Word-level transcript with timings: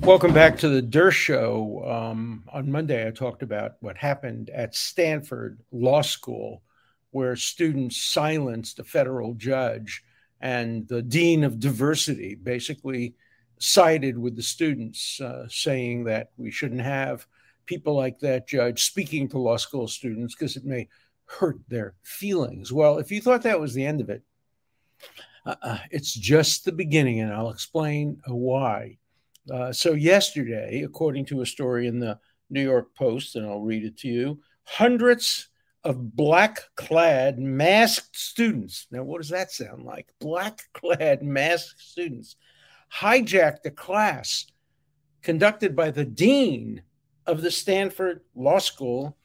Welcome 0.00 0.34
back 0.34 0.58
to 0.58 0.68
the 0.68 0.82
Dershow. 0.82 1.90
Um, 1.90 2.44
on 2.52 2.70
Monday, 2.70 3.08
I 3.08 3.10
talked 3.10 3.42
about 3.42 3.76
what 3.80 3.96
happened 3.96 4.50
at 4.50 4.74
Stanford 4.74 5.58
Law 5.72 6.02
School, 6.02 6.62
where 7.12 7.34
students 7.34 7.96
silenced 7.96 8.78
a 8.78 8.84
federal 8.84 9.32
judge, 9.32 10.04
and 10.42 10.86
the 10.86 11.00
dean 11.00 11.44
of 11.44 11.58
diversity 11.58 12.34
basically 12.34 13.14
sided 13.58 14.18
with 14.18 14.36
the 14.36 14.42
students, 14.42 15.18
uh, 15.18 15.46
saying 15.48 16.04
that 16.04 16.30
we 16.36 16.50
shouldn't 16.50 16.82
have 16.82 17.26
people 17.64 17.96
like 17.96 18.18
that 18.20 18.46
judge 18.46 18.84
speaking 18.84 19.26
to 19.28 19.38
law 19.38 19.56
school 19.56 19.88
students 19.88 20.34
because 20.34 20.56
it 20.56 20.64
may 20.66 20.88
hurt 21.24 21.58
their 21.68 21.94
feelings. 22.02 22.70
Well, 22.70 22.98
if 22.98 23.10
you 23.10 23.22
thought 23.22 23.42
that 23.42 23.58
was 23.58 23.72
the 23.72 23.86
end 23.86 24.02
of 24.02 24.10
it, 24.10 24.22
uh, 25.46 25.56
uh 25.62 25.78
it's 25.90 26.12
just 26.12 26.66
the 26.66 26.72
beginning, 26.72 27.20
and 27.20 27.32
I'll 27.32 27.50
explain 27.50 28.20
why. 28.26 28.98
Uh, 29.52 29.72
so, 29.72 29.92
yesterday, 29.92 30.82
according 30.82 31.24
to 31.26 31.40
a 31.40 31.46
story 31.46 31.86
in 31.86 31.98
the 31.98 32.18
New 32.50 32.62
York 32.62 32.94
Post, 32.94 33.36
and 33.36 33.46
I'll 33.46 33.60
read 33.60 33.84
it 33.84 33.96
to 33.98 34.08
you, 34.08 34.40
hundreds 34.64 35.48
of 35.84 36.16
black 36.16 36.62
clad 36.74 37.38
masked 37.38 38.16
students. 38.16 38.88
Now, 38.90 39.04
what 39.04 39.20
does 39.20 39.30
that 39.30 39.52
sound 39.52 39.84
like? 39.84 40.12
Black 40.20 40.62
clad 40.74 41.22
masked 41.22 41.80
students 41.80 42.36
hijacked 42.92 43.64
a 43.66 43.70
class 43.70 44.46
conducted 45.22 45.76
by 45.76 45.90
the 45.90 46.04
dean 46.04 46.82
of 47.26 47.42
the 47.42 47.50
Stanford 47.50 48.20
Law 48.34 48.58
School 48.58 49.16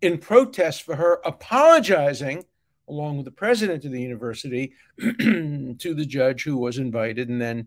in 0.00 0.18
protest 0.18 0.82
for 0.82 0.96
her 0.96 1.20
apologizing, 1.24 2.44
along 2.88 3.16
with 3.16 3.24
the 3.24 3.32
president 3.32 3.84
of 3.84 3.92
the 3.92 4.00
university, 4.00 4.72
to 4.98 5.76
the 5.78 6.06
judge 6.06 6.44
who 6.44 6.56
was 6.56 6.78
invited 6.78 7.28
and 7.28 7.40
then 7.40 7.66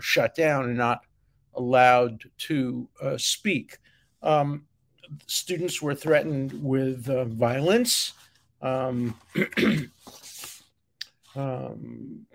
shut 0.00 0.34
down 0.34 0.64
and 0.64 0.76
not 0.76 1.00
allowed 1.58 2.22
to 2.38 2.88
uh, 3.02 3.18
speak. 3.18 3.78
Um, 4.22 4.64
students 5.26 5.82
were 5.82 5.94
threatened 5.94 6.52
with 6.62 7.08
uh, 7.08 7.24
violence. 7.24 8.12
Um, 8.62 9.14
um, 11.36 12.26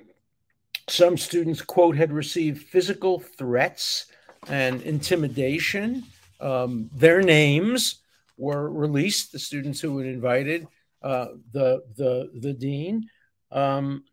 some 0.90 1.18
students, 1.18 1.62
quote, 1.62 1.96
had 1.96 2.12
received 2.12 2.68
physical 2.68 3.20
threats 3.20 4.08
and 4.48 4.82
intimidation. 4.82 6.04
Um, 6.40 6.90
their 6.94 7.22
names 7.22 8.02
were 8.38 8.70
released, 8.70 9.32
the 9.32 9.40
students 9.40 9.80
who 9.80 9.94
were 9.94 10.04
invited, 10.04 10.68
uh, 11.02 11.28
the, 11.52 11.84
the, 11.96 12.32
the 12.40 12.54
dean. 12.54 13.10
Um, 13.52 14.04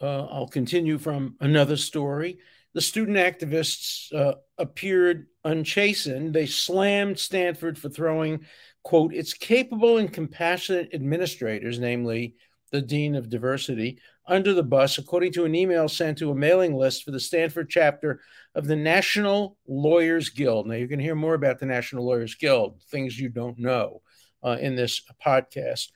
uh, 0.00 0.26
I'll 0.26 0.48
continue 0.48 0.98
from 0.98 1.36
another 1.40 1.76
story 1.76 2.38
the 2.74 2.80
student 2.80 3.16
activists 3.16 4.12
uh, 4.12 4.34
appeared 4.58 5.26
unchastened. 5.44 6.34
They 6.34 6.46
slammed 6.46 7.18
Stanford 7.18 7.78
for 7.78 7.88
throwing, 7.88 8.44
quote, 8.82 9.14
its 9.14 9.32
capable 9.32 9.98
and 9.98 10.12
compassionate 10.12 10.90
administrators, 10.92 11.78
namely 11.78 12.36
the 12.70 12.82
dean 12.82 13.14
of 13.14 13.30
diversity, 13.30 13.98
under 14.26 14.52
the 14.52 14.62
bus, 14.62 14.98
according 14.98 15.32
to 15.32 15.46
an 15.46 15.54
email 15.54 15.88
sent 15.88 16.18
to 16.18 16.30
a 16.30 16.34
mailing 16.34 16.76
list 16.76 17.02
for 17.02 17.10
the 17.10 17.20
Stanford 17.20 17.70
chapter 17.70 18.20
of 18.54 18.66
the 18.66 18.76
National 18.76 19.56
Lawyers 19.66 20.28
Guild. 20.28 20.66
Now, 20.66 20.74
you 20.74 20.86
can 20.86 21.00
hear 21.00 21.14
more 21.14 21.34
about 21.34 21.58
the 21.58 21.66
National 21.66 22.04
Lawyers 22.04 22.34
Guild, 22.34 22.82
things 22.90 23.18
you 23.18 23.30
don't 23.30 23.58
know, 23.58 24.02
uh, 24.44 24.58
in 24.60 24.76
this 24.76 25.02
podcast. 25.24 25.88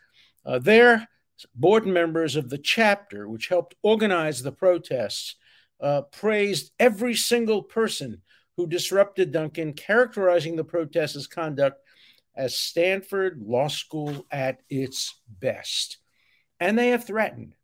Uh, 0.46 0.58
they're 0.58 1.06
board 1.54 1.86
members 1.86 2.36
of 2.36 2.48
the 2.48 2.58
chapter, 2.58 3.28
which 3.28 3.48
helped 3.48 3.74
organize 3.82 4.42
the 4.42 4.52
protests 4.52 5.36
uh, 5.82 6.02
praised 6.02 6.72
every 6.78 7.14
single 7.14 7.62
person 7.62 8.22
who 8.56 8.66
disrupted 8.66 9.32
Duncan, 9.32 9.72
characterizing 9.72 10.56
the 10.56 10.64
protesters' 10.64 11.26
conduct 11.26 11.80
as 12.36 12.56
Stanford 12.56 13.42
Law 13.44 13.68
School 13.68 14.26
at 14.30 14.60
its 14.70 15.20
best. 15.40 15.98
And 16.60 16.78
they 16.78 16.88
have 16.88 17.04
threatened 17.04 17.54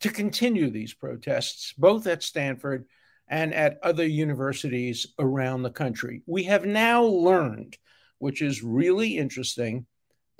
to 0.00 0.10
continue 0.10 0.70
these 0.70 0.94
protests, 0.94 1.72
both 1.78 2.06
at 2.06 2.22
Stanford 2.22 2.86
and 3.28 3.54
at 3.54 3.78
other 3.82 4.06
universities 4.06 5.06
around 5.18 5.62
the 5.62 5.70
country. 5.70 6.22
We 6.26 6.44
have 6.44 6.64
now 6.64 7.04
learned, 7.04 7.78
which 8.18 8.42
is 8.42 8.62
really 8.62 9.16
interesting, 9.16 9.86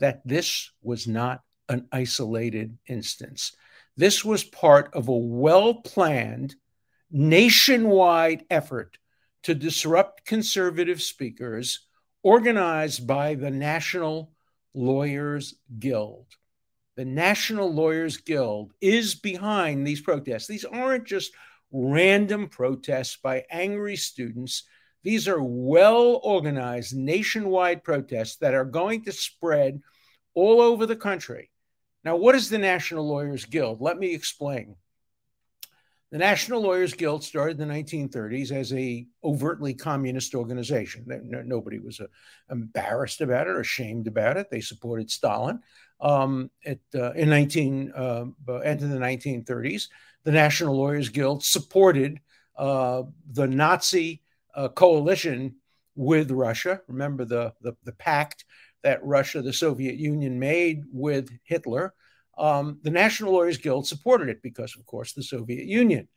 that 0.01 0.23
this 0.25 0.73
was 0.83 1.07
not 1.07 1.43
an 1.69 1.87
isolated 1.93 2.77
instance. 2.89 3.53
This 3.97 4.25
was 4.25 4.43
part 4.43 4.93
of 4.95 5.09
a 5.09 5.17
well 5.17 5.75
planned 5.75 6.57
nationwide 7.11 8.45
effort 8.51 8.99
to 9.43 9.55
disrupt 9.55 10.25
conservative 10.25 11.03
speakers 11.03 11.87
organized 12.23 13.07
by 13.07 13.35
the 13.35 13.51
National 13.51 14.33
Lawyers 14.75 15.55
Guild. 15.79 16.27
The 16.97 17.05
National 17.05 17.73
Lawyers 17.73 18.19
Guild 18.19 18.73
is 18.81 19.15
behind 19.15 19.87
these 19.87 20.03
protests. 20.03 20.47
These 20.47 20.65
aren't 20.65 21.07
just 21.07 21.33
random 21.73 22.49
protests 22.49 23.17
by 23.17 23.45
angry 23.51 23.97
students. 23.97 24.65
These 25.03 25.27
are 25.27 25.43
well 25.43 26.21
organized 26.23 26.95
nationwide 26.95 27.83
protests 27.83 28.37
that 28.37 28.55
are 28.55 28.65
going 28.67 29.05
to 29.05 29.13
spread 29.13 29.81
all 30.35 30.61
over 30.61 30.85
the 30.85 30.97
country. 30.97 31.51
Now, 32.05 32.17
what 32.17 32.35
is 32.35 32.51
the 32.51 32.59
National 32.59 33.09
Lawyers 33.09 33.45
Guild? 33.45 33.81
Let 33.81 33.99
me 33.99 34.15
explain. 34.15 34.77
The 36.11 36.19
National 36.19 36.61
Lawyers 36.61 36.93
Guild 36.93 37.23
started 37.23 37.61
in 37.61 37.69
the 37.69 37.73
1930s 37.73 38.51
as 38.51 38.73
a 38.73 39.07
overtly 39.23 39.75
communist 39.75 40.35
organization. 40.35 41.05
Nobody 41.47 41.79
was 41.79 42.01
uh, 42.01 42.07
embarrassed 42.51 43.21
about 43.21 43.47
it 43.47 43.51
or 43.51 43.61
ashamed 43.61 44.09
about 44.09 44.37
it. 44.37 44.51
They 44.51 44.61
supported 44.61 45.09
Stalin. 45.09 45.61
Um, 46.01 46.51
it, 46.63 46.81
uh, 46.97 47.13
in 47.13 47.29
19 47.29 47.93
uh, 47.95 48.25
into 48.65 48.89
the 48.89 48.99
1930s, 48.99 49.89
the 50.25 50.33
National 50.33 50.77
Lawyers 50.77 51.11
Guild 51.11 51.45
supported 51.45 52.21
uh, 52.57 53.05
the 53.31 53.47
Nazi 53.47 54.23
uh, 54.55 54.69
coalition 54.69 55.55
with 55.95 56.33
Russia. 56.33 56.81
Remember 56.89 57.25
the, 57.25 57.55
the, 57.61 57.77
the 57.85 57.93
pact 57.93 58.45
that 58.83 59.05
Russia, 59.05 59.43
the 59.43 59.53
Soviet 59.53 59.95
Union, 59.95 60.41
made 60.41 60.85
with 60.93 61.31
Hitler 61.45 61.95
um, 62.41 62.79
the 62.83 62.91
National 62.91 63.35
Lawyers 63.35 63.59
Guild 63.59 63.87
supported 63.87 64.31
it 64.31 64.43
because, 64.43 64.75
of 64.75 64.87
course, 64.87 65.13
the 65.13 65.23
Soviet 65.23 65.67
Union 65.67 66.09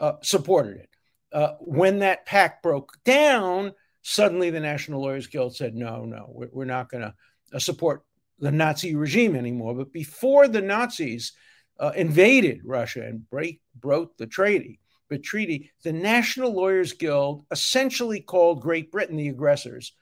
uh, 0.00 0.14
supported 0.22 0.78
it. 0.78 0.88
Uh, 1.32 1.52
when 1.60 2.00
that 2.00 2.26
pact 2.26 2.64
broke 2.64 2.92
down, 3.04 3.72
suddenly 4.02 4.50
the 4.50 4.60
National 4.60 5.00
Lawyers 5.00 5.28
Guild 5.28 5.54
said, 5.54 5.74
no, 5.74 6.04
no, 6.04 6.26
we're, 6.30 6.48
we're 6.52 6.64
not 6.64 6.90
going 6.90 7.02
to 7.02 7.14
uh, 7.54 7.58
support 7.60 8.02
the 8.40 8.50
Nazi 8.50 8.96
regime 8.96 9.36
anymore. 9.36 9.74
But 9.74 9.92
before 9.92 10.48
the 10.48 10.62
Nazis 10.62 11.32
uh, 11.78 11.92
invaded 11.94 12.62
Russia 12.64 13.04
and 13.04 13.28
break, 13.30 13.60
broke 13.78 14.16
the 14.16 14.26
treaty, 14.26 14.80
the 15.10 15.18
treaty, 15.18 15.70
the 15.84 15.92
National 15.92 16.52
Lawyers 16.52 16.92
Guild 16.92 17.44
essentially 17.52 18.20
called 18.20 18.62
Great 18.62 18.90
Britain 18.90 19.16
the 19.16 19.28
aggressors, 19.28 19.92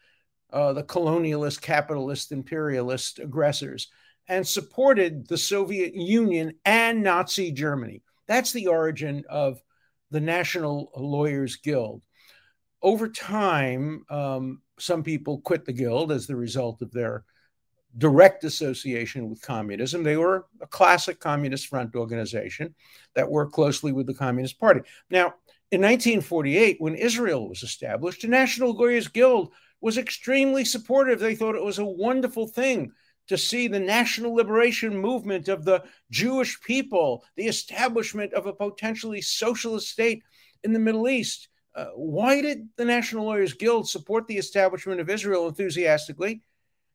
uh, 0.53 0.73
the 0.73 0.85
colonialist, 0.85 1.61
capitalist, 1.61 2.33
imperialist 2.33 3.19
aggressors 3.19 3.89
and 4.29 4.47
supported 4.47 5.29
the 5.29 5.39
Soviet 5.39 5.95
Union 5.95 6.55
and 6.65 7.03
Nazi 7.03 7.53
Germany. 7.53 8.03
That's 8.27 8.53
the 8.53 8.67
origin 8.67 9.25
of 9.29 9.63
the 10.11 10.21
National 10.21 10.91
Lawyers 10.97 11.57
Guild. 11.57 12.03
Over 12.83 13.09
time, 13.09 14.05
um, 14.11 14.63
some 14.79 15.03
people 15.03 15.41
quit 15.41 15.65
the 15.65 15.73
guild 15.73 16.13
as 16.13 16.27
the 16.27 16.37
result 16.37 16.83
of 16.83 16.93
their 16.93 17.25
direct 17.99 18.45
association 18.45 19.31
with 19.31 19.41
communism. 19.41 20.03
They 20.03 20.17
were 20.17 20.47
a 20.61 20.67
classic 20.67 21.19
communist 21.19 21.69
front 21.69 21.95
organization 21.95 22.75
that 23.15 23.31
worked 23.31 23.53
closely 23.53 23.93
with 23.93 24.07
the 24.07 24.15
Communist 24.15 24.61
Party. 24.61 24.81
Now, 25.11 25.35
in 25.73 25.81
1948, 25.81 26.77
when 26.79 26.95
Israel 26.95 27.49
was 27.49 27.63
established, 27.63 28.23
the 28.23 28.29
National 28.29 28.75
Lawyers 28.75 29.09
Guild 29.09 29.53
was 29.81 29.99
extremely 29.99 30.65
supportive. 30.65 31.19
They 31.19 31.35
thought 31.35 31.57
it 31.57 31.65
was 31.65 31.79
a 31.79 31.85
wonderful 31.85 32.47
thing 32.47 32.93
to 33.29 33.37
see 33.37 33.69
the 33.69 33.81
national 33.81 34.35
liberation 34.35 34.97
movement 34.97 35.49
of 35.49 35.65
the 35.65 35.83
Jewish 36.11 36.61
people, 36.61 37.25
the 37.37 37.47
establishment 37.47 38.33
of 38.33 38.47
a 38.47 38.53
potentially 38.53 39.21
socialist 39.21 39.89
state 39.89 40.23
in 40.63 40.73
the 40.73 40.79
Middle 40.79 41.09
East. 41.09 41.49
Uh, 41.75 41.87
why 41.95 42.41
did 42.41 42.69
the 42.77 42.85
National 42.85 43.27
Lawyers 43.27 43.53
Guild 43.53 43.89
support 43.89 44.27
the 44.27 44.39
establishment 44.39 45.01
of 45.01 45.11
Israel 45.11 45.49
enthusiastically? 45.49 46.43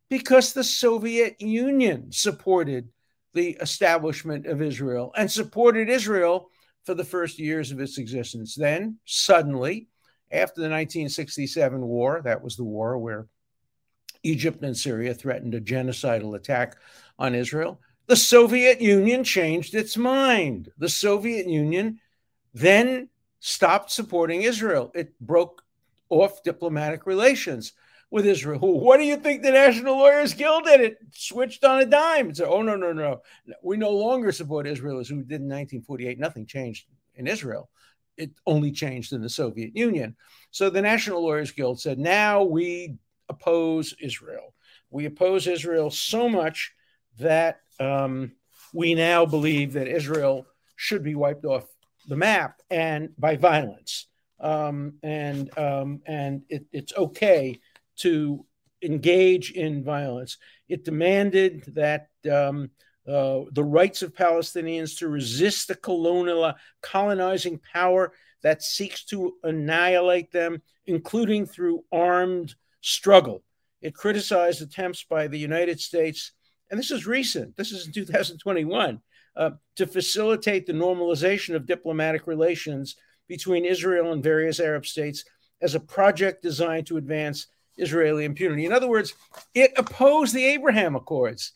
Because 0.10 0.54
the 0.54 0.64
Soviet 0.64 1.40
Union 1.40 2.12
supported 2.12 2.90
the 3.34 3.52
establishment 3.62 4.46
of 4.46 4.62
Israel 4.62 5.12
and 5.16 5.32
supported 5.32 5.90
Israel 5.90 6.50
for 6.84 6.94
the 6.96 7.04
first 7.04 7.40
years 7.40 7.72
of 7.72 7.80
its 7.80 7.98
existence. 7.98 8.56
Then, 8.56 8.98
suddenly, 9.06 9.88
after 10.32 10.62
the 10.62 10.70
1967 10.70 11.82
war, 11.82 12.22
that 12.24 12.42
was 12.42 12.56
the 12.56 12.64
war 12.64 12.98
where 12.98 13.28
Egypt 14.24 14.64
and 14.64 14.78
Syria 14.78 15.14
threatened 15.14 15.56
a 15.56 15.62
genocidal 15.62 16.36
attack 16.36 16.78
on 17.18 17.36
Israel. 17.36 17.80
The 18.08 18.16
Soviet 18.16 18.82
Union 18.82 19.24
changed 19.24 19.74
its 19.74 19.98
mind. 19.98 20.70
The 20.78 20.90
Soviet 20.90 21.48
Union 21.48 22.00
then 22.54 23.10
stopped 23.40 23.92
supporting 23.92 24.42
Israel. 24.42 24.92
It 24.94 25.20
broke 25.20 25.64
off 26.10 26.44
diplomatic 26.44 27.06
relations 27.06 27.74
with 28.12 28.26
Israel. 28.26 28.60
What 28.60 28.98
do 28.98 29.04
you 29.04 29.16
think 29.16 29.42
the 29.42 29.52
National 29.52 29.98
Lawyers 29.98 30.34
Guild 30.34 30.66
did? 30.66 30.82
It 30.82 30.98
switched 31.14 31.64
on 31.64 31.80
a 31.80 31.86
dime 31.86 32.28
and 32.28 32.38
said, 32.38 32.48
oh, 32.50 32.62
no, 32.62 32.76
no, 32.76 32.92
no. 32.92 33.22
We 33.64 33.78
no 33.78 33.92
longer 33.92 34.32
support 34.34 34.68
Israel 34.68 35.00
as 35.00 35.10
we 35.10 35.20
did 35.20 35.42
in 35.42 35.48
1948. 35.48 36.20
Nothing 36.20 36.46
changed 36.46 36.88
in 37.16 37.28
Israel. 37.28 37.70
It 38.18 38.32
only 38.46 38.72
changed 38.72 39.14
in 39.14 39.22
the 39.22 39.30
Soviet 39.30 39.76
Union. 39.76 40.18
So 40.52 40.70
the 40.70 40.82
National 40.82 41.24
Lawyers 41.24 41.52
Guild 41.52 41.80
said, 41.80 41.98
now 41.98 42.44
we 42.44 42.98
oppose 43.32 43.88
Israel. 44.00 44.48
We 44.90 45.06
oppose 45.06 45.48
Israel 45.48 45.90
so 45.90 46.30
much 46.30 46.74
that 47.20 47.60
um, 47.80 48.34
we 48.74 48.94
now 48.94 49.26
believe 49.26 49.74
that 49.74 49.88
Israel 49.88 50.46
should 50.76 51.04
be 51.04 51.16
wiped 51.16 51.46
off 51.46 51.66
the 52.08 52.16
map 52.16 52.62
and 52.70 53.10
by 53.18 53.34
violence. 53.38 54.08
Um, 54.40 54.94
and 55.04 55.56
um, 55.58 56.02
and 56.06 56.42
it, 56.50 56.66
it's 56.72 56.94
okay 57.06 57.60
to 57.98 58.46
engage 58.82 59.52
in 59.52 59.84
violence. 59.84 60.38
It 60.68 60.84
demanded 60.84 61.64
that 61.76 62.08
um, 62.30 62.72
uh, 63.08 63.42
the 63.52 63.64
rights 63.64 64.02
of 64.02 64.16
Palestinians 64.16 64.98
to 64.98 65.08
resist 65.08 65.68
the 65.68 65.76
colonial 65.76 66.54
colonizing 66.82 67.60
power 67.74 68.14
that 68.44 68.64
seeks 68.64 69.06
to 69.06 69.34
annihilate 69.44 70.32
them, 70.32 70.62
including 70.86 71.46
through 71.46 71.84
armed 71.92 72.56
struggle. 72.82 73.44
It 73.82 73.96
criticized 73.96 74.62
attempts 74.62 75.04
by 75.04 75.28
the 75.28 75.40
United 75.40 75.80
States, 75.80 76.34
and 76.70 76.80
this 76.80 76.92
is 76.92 77.08
recent, 77.08 77.56
this 77.56 77.72
is 77.72 77.88
in 77.88 77.94
2021, 77.94 79.02
uh, 79.36 79.52
to 79.78 79.88
facilitate 79.88 80.66
the 80.66 80.74
normalization 80.74 81.56
of 81.56 81.66
diplomatic 81.66 82.28
relations 82.28 82.96
between 83.28 83.66
Israel 83.66 84.12
and 84.12 84.24
various 84.24 84.60
Arab 84.60 84.86
states 84.86 85.24
as 85.62 85.76
a 85.76 85.80
project 85.80 86.42
designed 86.42 86.88
to 86.88 86.98
advance 86.98 87.48
Israeli 87.78 88.26
impunity. 88.26 88.66
In 88.66 88.74
other 88.74 88.90
words, 88.90 89.14
it 89.54 89.72
opposed 89.78 90.34
the 90.34 90.46
Abraham 90.46 90.96
Accords. 90.96 91.54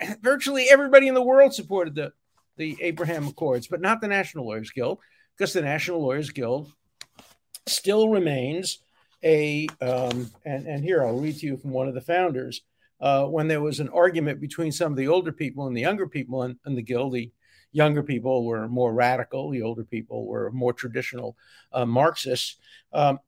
Virtually 0.22 0.66
everybody 0.70 1.08
in 1.08 1.14
the 1.14 1.22
world 1.22 1.54
supported 1.54 1.94
the, 1.94 2.12
the 2.56 2.76
Abraham 2.80 3.28
Accords, 3.28 3.66
but 3.66 3.80
not 3.80 4.00
the 4.00 4.08
National 4.08 4.46
Lawyers 4.46 4.70
Guild, 4.70 4.98
because 5.36 5.52
the 5.52 5.62
National 5.62 6.02
Lawyers 6.02 6.30
Guild 6.30 6.72
still 7.66 8.08
remains 8.08 8.78
a, 9.24 9.66
um, 9.80 10.30
and, 10.44 10.66
and 10.66 10.84
here 10.84 11.04
I'll 11.04 11.18
read 11.18 11.38
to 11.38 11.46
you 11.46 11.56
from 11.56 11.70
one 11.70 11.88
of 11.88 11.94
the 11.94 12.00
founders. 12.00 12.62
Uh, 13.00 13.26
when 13.26 13.48
there 13.48 13.60
was 13.60 13.80
an 13.80 13.88
argument 13.88 14.40
between 14.40 14.70
some 14.70 14.92
of 14.92 14.96
the 14.96 15.08
older 15.08 15.32
people 15.32 15.66
and 15.66 15.76
the 15.76 15.80
younger 15.80 16.06
people 16.06 16.44
in, 16.44 16.58
in 16.66 16.74
the 16.74 16.82
guild, 16.82 17.12
the 17.14 17.30
younger 17.72 18.02
people 18.02 18.44
were 18.44 18.68
more 18.68 18.94
radical, 18.94 19.50
the 19.50 19.62
older 19.62 19.84
people 19.84 20.26
were 20.26 20.50
more 20.52 20.72
traditional 20.72 21.36
uh, 21.72 21.84
Marxists. 21.84 22.56
Um, 22.92 23.18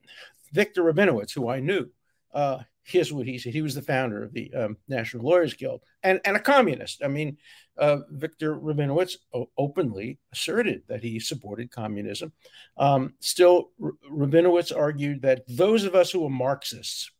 Victor 0.52 0.84
Rabinowitz, 0.84 1.32
who 1.32 1.48
I 1.48 1.60
knew, 1.60 1.90
uh, 2.32 2.60
here's 2.86 3.12
what 3.12 3.26
he 3.26 3.36
said. 3.36 3.52
He 3.52 3.62
was 3.62 3.74
the 3.74 3.82
founder 3.82 4.22
of 4.22 4.32
the 4.32 4.52
um, 4.54 4.76
National 4.88 5.24
Lawyers 5.24 5.54
Guild 5.54 5.82
and, 6.02 6.20
and 6.24 6.36
a 6.36 6.40
communist. 6.40 7.02
I 7.02 7.08
mean, 7.08 7.36
uh, 7.76 7.98
Victor 8.10 8.56
Rabinowitz 8.56 9.16
openly 9.58 10.18
asserted 10.32 10.82
that 10.86 11.02
he 11.02 11.18
supported 11.18 11.70
communism. 11.70 12.32
Um, 12.76 13.14
still, 13.20 13.70
R- 13.82 13.92
Rabinowitz 14.10 14.74
argued 14.74 15.22
that 15.22 15.44
those 15.48 15.84
of 15.84 15.94
us 15.94 16.10
who 16.10 16.24
are 16.24 16.30
Marxists, 16.30 17.10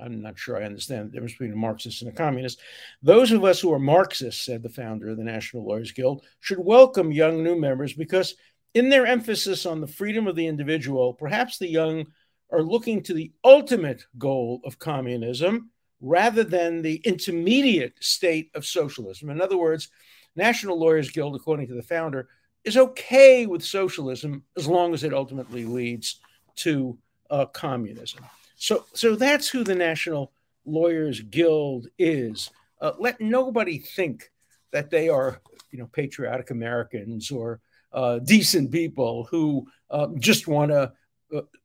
I'm 0.00 0.22
not 0.22 0.38
sure 0.38 0.56
I 0.56 0.64
understand 0.64 1.08
the 1.08 1.12
difference 1.12 1.32
between 1.32 1.52
a 1.52 1.56
Marxist 1.56 2.00
and 2.00 2.10
a 2.10 2.14
communist. 2.14 2.60
Those 3.02 3.32
of 3.32 3.44
us 3.44 3.60
who 3.60 3.74
are 3.74 3.78
Marxists, 3.78 4.44
said 4.44 4.62
the 4.62 4.70
founder 4.70 5.10
of 5.10 5.18
the 5.18 5.24
National 5.24 5.66
Lawyers 5.66 5.92
Guild, 5.92 6.24
should 6.40 6.58
welcome 6.58 7.12
young 7.12 7.44
new 7.44 7.54
members 7.54 7.92
because, 7.92 8.34
in 8.72 8.88
their 8.88 9.06
emphasis 9.06 9.66
on 9.66 9.80
the 9.82 9.86
freedom 9.86 10.26
of 10.26 10.36
the 10.36 10.46
individual, 10.46 11.12
perhaps 11.12 11.58
the 11.58 11.68
young 11.68 12.06
are 12.52 12.62
looking 12.62 13.02
to 13.02 13.14
the 13.14 13.32
ultimate 13.44 14.04
goal 14.18 14.60
of 14.64 14.78
communism 14.78 15.70
rather 16.00 16.44
than 16.44 16.82
the 16.82 16.96
intermediate 17.04 17.94
state 18.00 18.50
of 18.54 18.64
socialism. 18.64 19.30
In 19.30 19.40
other 19.40 19.56
words, 19.56 19.90
National 20.36 20.78
Lawyers 20.78 21.10
Guild, 21.10 21.36
according 21.36 21.68
to 21.68 21.74
the 21.74 21.82
founder, 21.82 22.28
is 22.64 22.76
okay 22.76 23.46
with 23.46 23.62
socialism 23.62 24.44
as 24.56 24.66
long 24.66 24.94
as 24.94 25.04
it 25.04 25.14
ultimately 25.14 25.64
leads 25.64 26.20
to 26.56 26.98
uh, 27.30 27.46
communism. 27.46 28.24
So, 28.56 28.84
so 28.92 29.16
that's 29.16 29.48
who 29.48 29.64
the 29.64 29.74
National 29.74 30.32
Lawyers 30.64 31.20
Guild 31.20 31.86
is. 31.98 32.50
Uh, 32.80 32.92
let 32.98 33.20
nobody 33.20 33.78
think 33.78 34.30
that 34.72 34.90
they 34.90 35.08
are, 35.08 35.40
you 35.70 35.78
know, 35.78 35.86
patriotic 35.92 36.50
Americans 36.50 37.30
or 37.30 37.60
uh, 37.92 38.18
decent 38.20 38.70
people 38.70 39.24
who 39.24 39.66
uh, 39.90 40.08
just 40.18 40.46
want 40.46 40.70
to 40.70 40.92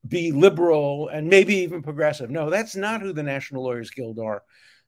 be 0.08 0.32
liberal 0.32 1.08
and 1.10 1.28
maybe 1.28 1.56
even 1.56 1.82
progressive. 1.82 2.30
No, 2.30 2.50
that's 2.50 2.76
not 2.76 3.02
who 3.02 3.14
the 3.14 3.24
National 3.24 3.64
Lawyers 3.64 3.90
Guild 3.90 4.20
are. 4.20 4.44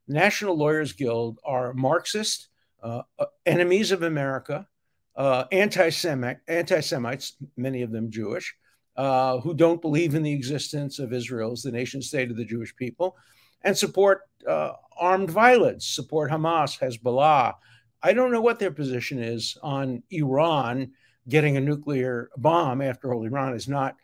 National 0.07 0.57
Lawyers 0.57 0.93
Guild 0.93 1.39
are 1.43 1.73
Marxist, 1.73 2.49
uh, 2.81 3.01
uh, 3.19 3.25
enemies 3.45 3.91
of 3.91 4.03
America, 4.03 4.67
uh, 5.15 5.45
anti-Semitic, 5.51 6.39
anti-Semites, 6.47 7.37
many 7.57 7.81
of 7.81 7.91
them 7.91 8.11
Jewish, 8.11 8.55
uh, 8.95 9.39
who 9.39 9.53
don't 9.53 9.81
believe 9.81 10.15
in 10.15 10.23
the 10.23 10.33
existence 10.33 10.99
of 10.99 11.11
Israel 11.11 11.51
as 11.51 11.61
the 11.61 11.71
nation 11.71 12.01
state 12.01 12.31
of 12.31 12.37
the 12.37 12.45
Jewish 12.45 12.75
people, 12.75 13.17
and 13.63 13.77
support 13.77 14.21
uh, 14.47 14.73
armed 14.99 15.29
violence, 15.29 15.87
support 15.87 16.31
Hamas, 16.31 16.79
Hezbollah. 16.79 17.55
I 18.01 18.13
don't 18.13 18.31
know 18.31 18.41
what 18.41 18.59
their 18.59 18.71
position 18.71 19.19
is 19.19 19.57
on 19.63 20.03
Iran 20.11 20.91
getting 21.27 21.57
a 21.57 21.61
nuclear 21.61 22.29
bomb. 22.37 22.81
After 22.81 23.13
all, 23.13 23.25
Iran 23.25 23.53
is 23.53 23.67
not 23.67 23.95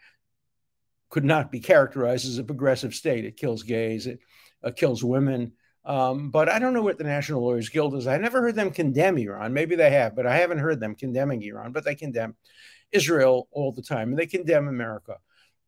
could 1.14 1.24
not 1.24 1.52
be 1.52 1.60
characterized 1.60 2.26
as 2.26 2.40
a 2.40 2.44
progressive 2.44 2.96
state. 2.96 3.24
It 3.24 3.38
kills 3.38 3.62
gays, 3.62 4.08
it 4.08 4.20
uh, 4.64 4.72
kills 4.72 5.04
women. 5.04 5.52
Um, 5.86 6.32
but 6.32 6.50
I 6.50 6.58
don't 6.58 6.74
know 6.74 6.82
what 6.82 6.98
the 6.98 7.04
National 7.04 7.44
Lawyers 7.44 7.70
Guild 7.70 7.94
is. 7.94 8.08
I 8.08 8.18
never 8.18 8.42
heard 8.42 8.56
them 8.56 8.72
condemn 8.72 9.20
Iran. 9.20 9.54
Maybe 9.54 9.76
they 9.76 9.92
have, 9.92 10.16
but 10.16 10.26
I 10.26 10.38
haven't 10.38 10.58
heard 10.58 10.80
them 10.80 10.96
condemning 10.96 11.44
Iran. 11.44 11.72
But 11.72 11.86
they 11.86 11.94
condemn 11.94 12.36
Israel 12.92 13.48
all 13.52 13.72
the 13.72 13.84
time, 13.84 14.10
and 14.10 14.18
they 14.18 14.26
condemn 14.26 14.68
America 14.68 15.18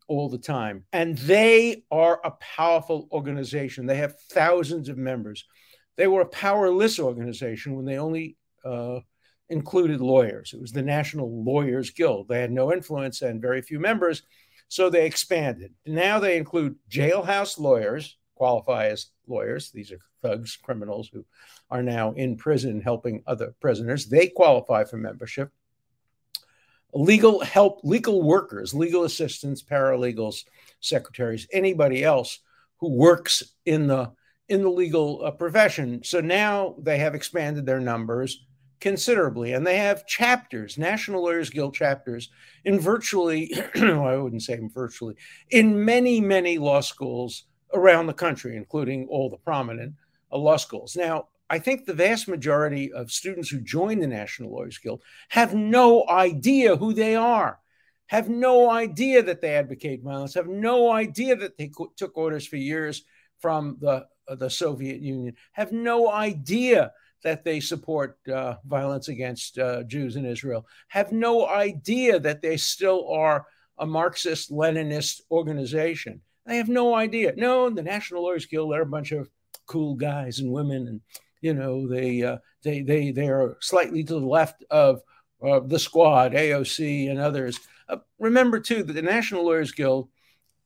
all 0.07 0.30
the 0.30 0.39
time. 0.39 0.86
And 0.92 1.15
they 1.19 1.83
are 1.91 2.19
a 2.24 2.31
powerful 2.31 3.07
organization. 3.12 3.86
They 3.86 3.98
have 3.98 4.19
thousands 4.31 4.89
of 4.89 4.98
members. 4.98 5.45
They 5.95 6.07
were 6.07 6.21
a 6.21 6.27
powerless 6.27 7.00
organization 7.00 7.75
when 7.75 7.86
they 7.86 8.00
only 8.00 8.36
uh, 8.63 9.01
included 9.50 10.01
lawyers. 10.01 10.53
It 10.53 10.62
was 10.62 10.71
the 10.71 10.81
National 10.81 11.44
Lawyers 11.44 11.91
Guild. 11.91 12.30
They 12.30 12.41
had 12.41 12.51
no 12.51 12.74
influence 12.74 13.21
and 13.21 13.39
very 13.39 13.62
few 13.62 13.80
members. 13.80 14.24
So 14.67 14.89
they 14.89 15.06
expanded. 15.06 15.73
Now 15.85 16.19
they 16.19 16.38
include 16.38 16.75
jailhouse 16.89 17.60
lawyers, 17.60 18.17
qualify 18.36 18.88
as 18.88 19.07
lawyers. 19.27 19.72
These 19.72 19.91
are 19.91 20.00
thugs, 20.22 20.57
criminals 20.62 21.10
who 21.12 21.25
are 21.69 21.84
now 21.84 22.12
in 22.13 22.38
prison 22.38 22.81
helping 22.81 23.24
other 23.27 23.55
prisoners. 23.60 24.07
They 24.07 24.27
qualify 24.27 24.84
for 24.84 24.98
membership. 24.98 25.51
Legal 26.93 27.41
help, 27.41 27.81
legal 27.84 28.24
workers, 28.24 28.74
legal 28.74 29.03
assistants, 29.03 29.62
paralegals, 29.62 30.45
secretaries, 30.79 31.48
anybody 31.51 32.03
else 32.03 32.39
who 32.77 32.89
works 32.89 33.43
in 33.65 33.88
the 33.88 34.12
in 34.48 34.62
the 34.62 34.69
legal 34.69 35.25
uh, 35.25 35.31
profession. 35.31 36.03
So 36.03 36.22
now 36.22 36.75
they 36.77 37.00
have 37.00 37.15
expanded 37.15 37.65
their 37.65 37.79
numbers 37.79 38.45
considerably. 38.79 39.53
And 39.53 39.65
they 39.65 39.77
have 39.77 40.08
chapters, 40.08 40.77
National 40.77 41.24
Lawyers 41.24 41.50
Guild 41.50 41.74
chapters, 41.74 42.29
in 42.63 42.79
virtually, 42.79 43.53
I 43.75 44.15
wouldn't 44.17 44.44
say 44.44 44.60
virtually, 44.74 45.15
in 45.50 45.84
many, 45.86 46.22
many 46.22 46.58
law 46.58 46.82
schools 46.82 47.46
around 47.74 48.08
the 48.08 48.13
country, 48.13 48.55
including 48.55 49.08
all 49.10 49.29
the 49.29 49.38
prominent 49.38 49.94
uh, 50.32 50.38
law 50.38 50.58
schools. 50.58 50.96
Now, 50.96 51.27
I 51.50 51.60
think 51.60 51.86
the 51.86 51.94
vast 51.94 52.27
majority 52.27 52.91
of 52.91 53.12
students 53.12 53.50
who 53.50 53.60
join 53.62 54.00
the 54.00 54.08
National 54.08 54.51
Lawyers 54.51 54.79
Guild 54.79 55.03
have 55.29 55.53
no 55.53 56.05
idea 56.10 56.75
who 56.75 56.94
they 56.94 57.15
are, 57.15 57.60
have 58.08 58.29
no 58.29 58.70
idea 58.70 59.22
that 59.24 59.41
they 59.41 59.55
advocate 59.55 60.01
violence, 60.01 60.34
have 60.34 60.48
no 60.48 60.91
idea 60.91 61.36
that 61.36 61.58
they 61.58 61.72
took 61.98 62.17
orders 62.17 62.48
for 62.48 62.58
years 62.58 63.03
from 63.39 63.77
the, 63.79 64.08
uh, 64.27 64.36
the 64.36 64.50
Soviet 64.50 65.01
Union, 65.01 65.36
have 65.51 65.72
no 65.72 66.10
idea 66.10 66.91
that 67.25 67.44
they 67.44 67.60
support 67.60 68.20
uh, 68.29 68.53
violence 68.65 69.08
against 69.08 69.58
uh, 69.58 69.82
Jews 69.82 70.15
in 70.15 70.27
Israel 70.27 70.67
have 70.89 71.12
no 71.12 71.48
idea 71.48 72.20
that 72.20 72.44
they 72.44 72.55
still 72.55 73.10
are 73.10 73.48
a 73.79 73.86
Marxist 73.86 74.51
Leninist 74.51 75.22
organization. 75.32 76.22
They 76.46 76.58
have 76.58 76.70
no 76.70 76.94
idea. 76.94 77.34
No, 77.36 77.72
the 77.72 77.82
National 77.82 78.22
Lawyers 78.22 78.46
Guild, 78.46 78.72
they're 78.72 78.84
a 78.84 78.86
bunch 78.86 79.12
of 79.12 79.27
cool 79.65 79.96
guys 79.96 80.38
and 80.38 80.51
women, 80.51 80.88
and 80.88 81.01
you 81.41 81.55
know 81.55 81.88
they 81.88 82.22
uh, 82.22 82.38
they 82.63 82.84
they 82.84 83.10
they 83.10 83.27
are 83.27 83.58
slightly 83.60 84.03
to 84.03 84.13
the 84.13 84.20
left 84.20 84.63
of 84.70 85.01
the 85.41 85.79
Squad, 85.79 86.34
AOC, 86.34 87.10
and 87.10 87.20
others. 87.20 87.60
Uh, 87.89 87.98
remember 88.20 88.60
too 88.60 88.84
that 88.84 88.94
the 88.94 89.01
National 89.01 89.46
Lawyers 89.46 89.72
Guild 89.72 90.10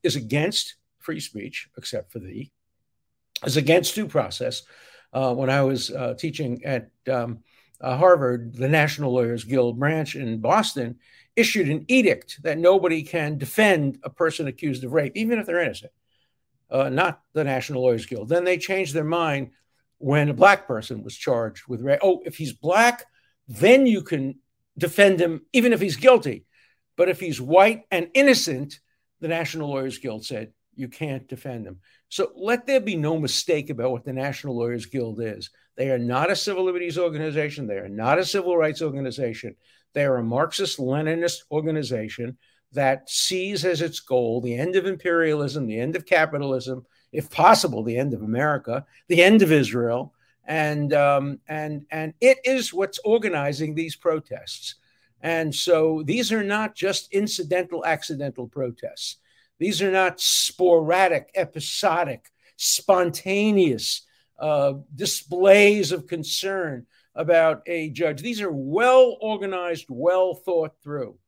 is 0.02 0.14
against 0.14 0.74
free 0.98 1.20
speech, 1.20 1.70
except 1.78 2.12
for 2.12 2.18
the 2.18 2.50
is 3.46 3.56
against 3.56 3.94
due 3.94 4.06
process, 4.06 4.62
uh, 5.12 5.34
when 5.34 5.50
I 5.50 5.62
was 5.62 5.90
uh, 5.90 6.14
teaching 6.14 6.64
at 6.64 6.90
um, 7.10 7.40
uh, 7.80 7.96
Harvard, 7.96 8.54
the 8.54 8.68
National 8.68 9.12
Lawyers 9.12 9.44
Guild 9.44 9.78
branch 9.78 10.16
in 10.16 10.40
Boston, 10.40 10.98
issued 11.36 11.68
an 11.68 11.84
edict 11.88 12.42
that 12.42 12.58
nobody 12.58 13.02
can 13.02 13.38
defend 13.38 13.98
a 14.02 14.10
person 14.10 14.46
accused 14.46 14.84
of 14.84 14.92
rape, 14.92 15.12
even 15.16 15.38
if 15.38 15.46
they're 15.46 15.60
innocent, 15.60 15.92
uh, 16.70 16.88
not 16.88 17.22
the 17.32 17.44
National 17.44 17.82
Lawyers 17.82 18.06
Guild. 18.06 18.28
Then 18.28 18.44
they 18.44 18.58
changed 18.58 18.94
their 18.94 19.04
mind 19.04 19.50
when 19.98 20.28
a 20.28 20.34
black 20.34 20.66
person 20.66 21.02
was 21.02 21.16
charged 21.16 21.64
with 21.68 21.82
rape. 21.82 22.00
Oh, 22.02 22.22
if 22.24 22.36
he's 22.36 22.52
black, 22.52 23.06
then 23.48 23.86
you 23.86 24.02
can 24.02 24.36
defend 24.76 25.20
him, 25.20 25.42
even 25.52 25.72
if 25.72 25.80
he's 25.80 25.96
guilty. 25.96 26.44
But 26.96 27.08
if 27.08 27.20
he's 27.20 27.40
white 27.40 27.84
and 27.90 28.10
innocent, 28.14 28.80
the 29.20 29.28
National 29.28 29.68
Lawyers 29.68 29.98
Guild 29.98 30.24
said 30.24 30.52
you 30.74 30.88
can't 30.88 31.28
defend 31.28 31.66
them. 31.66 31.78
So 32.08 32.32
let 32.36 32.66
there 32.66 32.80
be 32.80 32.96
no 32.96 33.18
mistake 33.18 33.70
about 33.70 33.90
what 33.90 34.04
the 34.04 34.12
National 34.12 34.56
Lawyers 34.56 34.86
Guild 34.86 35.20
is. 35.20 35.50
They 35.76 35.90
are 35.90 35.98
not 35.98 36.30
a 36.30 36.36
civil 36.36 36.64
liberties 36.64 36.98
organization. 36.98 37.66
They 37.66 37.78
are 37.78 37.88
not 37.88 38.18
a 38.18 38.24
civil 38.24 38.56
rights 38.56 38.82
organization. 38.82 39.56
They 39.92 40.04
are 40.04 40.16
a 40.16 40.22
Marxist 40.22 40.78
Leninist 40.78 41.42
organization 41.50 42.36
that 42.72 43.08
sees 43.10 43.64
as 43.64 43.80
its 43.80 44.00
goal 44.00 44.40
the 44.40 44.54
end 44.54 44.76
of 44.76 44.86
imperialism, 44.86 45.66
the 45.66 45.80
end 45.80 45.96
of 45.96 46.06
capitalism, 46.06 46.86
if 47.12 47.30
possible, 47.30 47.82
the 47.82 47.96
end 47.96 48.14
of 48.14 48.22
America, 48.22 48.86
the 49.08 49.22
end 49.22 49.42
of 49.42 49.50
Israel, 49.50 50.14
and 50.46 50.92
um, 50.94 51.40
and 51.48 51.84
and 51.90 52.14
it 52.20 52.38
is 52.44 52.72
what's 52.72 52.98
organizing 53.04 53.74
these 53.74 53.96
protests. 53.96 54.76
And 55.22 55.54
so 55.54 56.02
these 56.04 56.32
are 56.32 56.44
not 56.44 56.74
just 56.74 57.12
incidental, 57.12 57.84
accidental 57.84 58.48
protests. 58.48 59.16
These 59.60 59.82
are 59.82 59.92
not 59.92 60.20
sporadic, 60.20 61.30
episodic, 61.36 62.24
spontaneous 62.56 64.04
uh, 64.38 64.72
displays 64.92 65.92
of 65.92 66.08
concern 66.08 66.86
about 67.14 67.62
a 67.66 67.90
judge. 67.90 68.22
These 68.22 68.40
are 68.40 68.50
well 68.50 69.16
organized, 69.20 69.86
well 69.88 70.34
thought 70.34 70.72
through, 70.82 71.18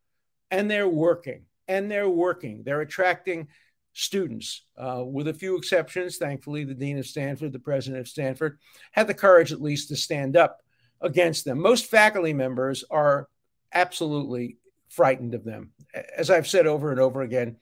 and 0.51 0.69
they're 0.69 0.89
working. 0.89 1.45
And 1.69 1.91
they're 1.91 2.09
working. 2.09 2.63
They're 2.65 2.81
attracting 2.81 3.49
students, 3.93 4.65
uh, 4.77 5.05
with 5.05 5.29
a 5.29 5.35
few 5.35 5.57
exceptions. 5.57 6.17
Thankfully, 6.17 6.65
the 6.65 6.75
dean 6.75 6.99
of 6.99 7.07
Stanford, 7.07 7.53
the 7.53 7.59
president 7.59 8.01
of 8.01 8.09
Stanford, 8.09 8.59
had 8.91 9.07
the 9.07 9.15
courage 9.15 9.53
at 9.53 9.63
least 9.63 9.89
to 9.89 9.97
stand 9.97 10.37
up 10.37 10.61
against 11.01 11.45
them. 11.45 11.61
Most 11.61 11.87
faculty 11.87 12.33
members 12.33 12.85
are 12.91 13.29
absolutely 13.73 14.57
frightened 14.89 15.35
of 15.35 15.45
them. 15.45 15.71
As 16.17 16.31
I've 16.31 16.49
said 16.49 16.67
over 16.67 16.91
and 16.91 17.01
over 17.01 17.23
again, 17.23 17.57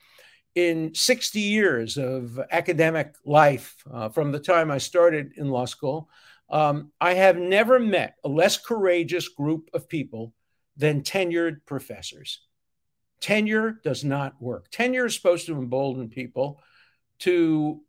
in 0.55 0.95
60 0.95 1.41
years 1.41 1.97
of 1.97 2.41
academic 2.51 3.15
life, 3.25 3.77
uh, 3.93 4.09
from 4.09 4.33
the 4.33 4.41
time 4.41 4.71
I 4.71 4.79
started 4.79 5.33
in 5.37 5.49
law 5.49 5.65
school, 5.65 6.09
um, 6.51 6.91
I 7.01 7.15
have 7.15 7.37
never 7.37 7.79
met 7.79 8.17
a 8.25 8.29
less 8.29 8.59
courageous 8.59 9.29
group 9.29 9.71
of 9.73 9.89
people 9.89 10.35
than 10.77 11.03
tenured 11.03 11.65
professors. 11.67 12.43
Tenure 13.21 13.81
does 13.85 14.03
not 14.03 14.41
work. 14.41 14.71
Tenure 14.71 15.07
is 15.07 15.15
supposed 15.15 15.47
to 15.47 15.57
embolden 15.57 16.09
people 16.09 16.61
to 17.21 17.83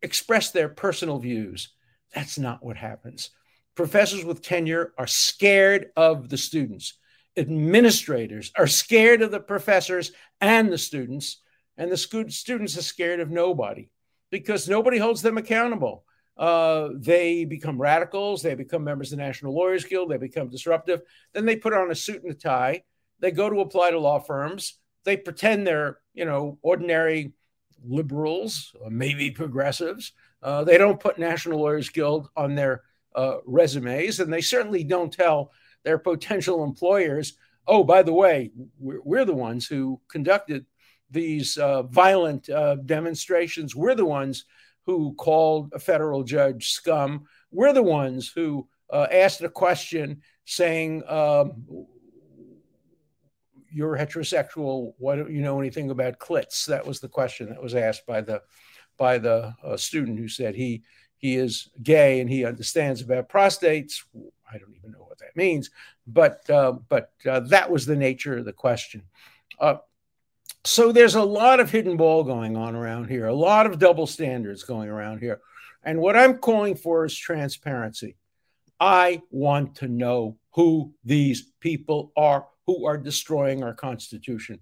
express 0.00 0.52
their 0.52 0.68
personal 0.68 1.18
views. 1.18 1.70
That's 2.14 2.38
not 2.38 2.64
what 2.64 2.76
happens. 2.76 3.30
Professors 3.74 4.24
with 4.24 4.42
tenure 4.42 4.92
are 4.96 5.06
scared 5.06 5.90
of 5.96 6.28
the 6.28 6.38
students. 6.38 6.94
Administrators 7.36 8.52
are 8.56 8.66
scared 8.66 9.20
of 9.20 9.30
the 9.30 9.40
professors 9.40 10.12
and 10.40 10.72
the 10.72 10.78
students, 10.78 11.42
and 11.76 11.90
the 11.90 11.96
students 11.96 12.78
are 12.78 12.82
scared 12.82 13.20
of 13.20 13.30
nobody 13.30 13.90
because 14.30 14.68
nobody 14.68 14.98
holds 14.98 15.22
them 15.22 15.38
accountable. 15.38 16.04
Uh, 16.36 16.90
they 16.94 17.44
become 17.44 17.80
radicals. 17.80 18.42
They 18.42 18.54
become 18.54 18.84
members 18.84 19.12
of 19.12 19.18
the 19.18 19.24
National 19.24 19.54
Lawyers 19.54 19.84
Guild. 19.84 20.10
They 20.10 20.18
become 20.18 20.50
disruptive. 20.50 21.00
Then 21.32 21.46
they 21.46 21.56
put 21.56 21.72
on 21.72 21.90
a 21.90 21.94
suit 21.94 22.22
and 22.22 22.32
a 22.32 22.34
tie 22.34 22.82
they 23.20 23.30
go 23.30 23.48
to 23.48 23.60
apply 23.60 23.90
to 23.90 23.98
law 23.98 24.18
firms. 24.18 24.78
They 25.04 25.16
pretend 25.16 25.66
they're, 25.66 25.98
you 26.14 26.24
know, 26.24 26.58
ordinary 26.62 27.32
liberals, 27.84 28.74
maybe 28.88 29.30
progressives. 29.30 30.12
Uh, 30.42 30.64
they 30.64 30.78
don't 30.78 31.00
put 31.00 31.18
National 31.18 31.60
Lawyers 31.60 31.88
Guild 31.88 32.28
on 32.36 32.54
their 32.54 32.82
uh, 33.14 33.36
resumes, 33.46 34.20
and 34.20 34.32
they 34.32 34.40
certainly 34.40 34.84
don't 34.84 35.12
tell 35.12 35.52
their 35.84 35.98
potential 35.98 36.64
employers, 36.64 37.34
oh, 37.66 37.84
by 37.84 38.02
the 38.02 38.12
way, 38.12 38.50
we're, 38.78 39.00
we're 39.02 39.24
the 39.24 39.32
ones 39.32 39.66
who 39.66 40.00
conducted 40.08 40.66
these 41.10 41.56
uh, 41.58 41.82
violent 41.84 42.48
uh, 42.48 42.76
demonstrations. 42.76 43.74
We're 43.74 43.94
the 43.94 44.04
ones 44.04 44.44
who 44.84 45.14
called 45.14 45.72
a 45.72 45.78
federal 45.78 46.22
judge 46.22 46.70
scum. 46.70 47.26
We're 47.50 47.72
the 47.72 47.82
ones 47.82 48.30
who 48.34 48.68
uh, 48.90 49.06
asked 49.10 49.42
a 49.42 49.48
question 49.48 50.22
saying, 50.44 51.02
um, 51.08 51.86
you're 53.76 53.96
heterosexual. 53.96 54.94
What 54.98 55.16
don't 55.16 55.30
you 55.30 55.42
know 55.42 55.60
anything 55.60 55.90
about 55.90 56.18
clits? 56.18 56.64
That 56.66 56.86
was 56.86 57.00
the 57.00 57.08
question 57.08 57.48
that 57.50 57.62
was 57.62 57.74
asked 57.74 58.06
by 58.06 58.22
the 58.22 58.42
by 58.96 59.18
the 59.18 59.54
uh, 59.62 59.76
student 59.76 60.18
who 60.18 60.28
said 60.28 60.54
he 60.54 60.82
he 61.18 61.36
is 61.36 61.68
gay 61.82 62.20
and 62.20 62.30
he 62.30 62.46
understands 62.46 63.02
about 63.02 63.28
prostates. 63.28 64.02
I 64.50 64.58
don't 64.58 64.74
even 64.74 64.92
know 64.92 65.04
what 65.04 65.18
that 65.18 65.36
means, 65.36 65.70
but 66.06 66.48
uh, 66.48 66.72
but 66.88 67.12
uh, 67.28 67.40
that 67.40 67.70
was 67.70 67.84
the 67.84 67.96
nature 67.96 68.38
of 68.38 68.46
the 68.46 68.52
question. 68.52 69.02
So 70.66 70.90
there's 70.90 71.14
a 71.14 71.22
lot 71.22 71.60
of 71.60 71.70
hidden 71.70 71.96
ball 71.96 72.24
going 72.24 72.56
on 72.56 72.74
around 72.74 73.08
here, 73.08 73.26
a 73.26 73.34
lot 73.34 73.66
of 73.66 73.78
double 73.78 74.08
standards 74.08 74.64
going 74.64 74.88
around 74.88 75.20
here, 75.20 75.40
and 75.84 76.00
what 76.00 76.16
I'm 76.16 76.38
calling 76.38 76.74
for 76.74 77.04
is 77.04 77.16
transparency. 77.16 78.16
I 78.80 79.22
want 79.30 79.76
to 79.76 79.86
know 79.86 80.38
who 80.54 80.92
these 81.04 81.52
people 81.60 82.10
are 82.16 82.48
who 82.66 82.84
are 82.84 82.98
destroying 82.98 83.62
our 83.62 83.74
Constitution. 83.74 84.58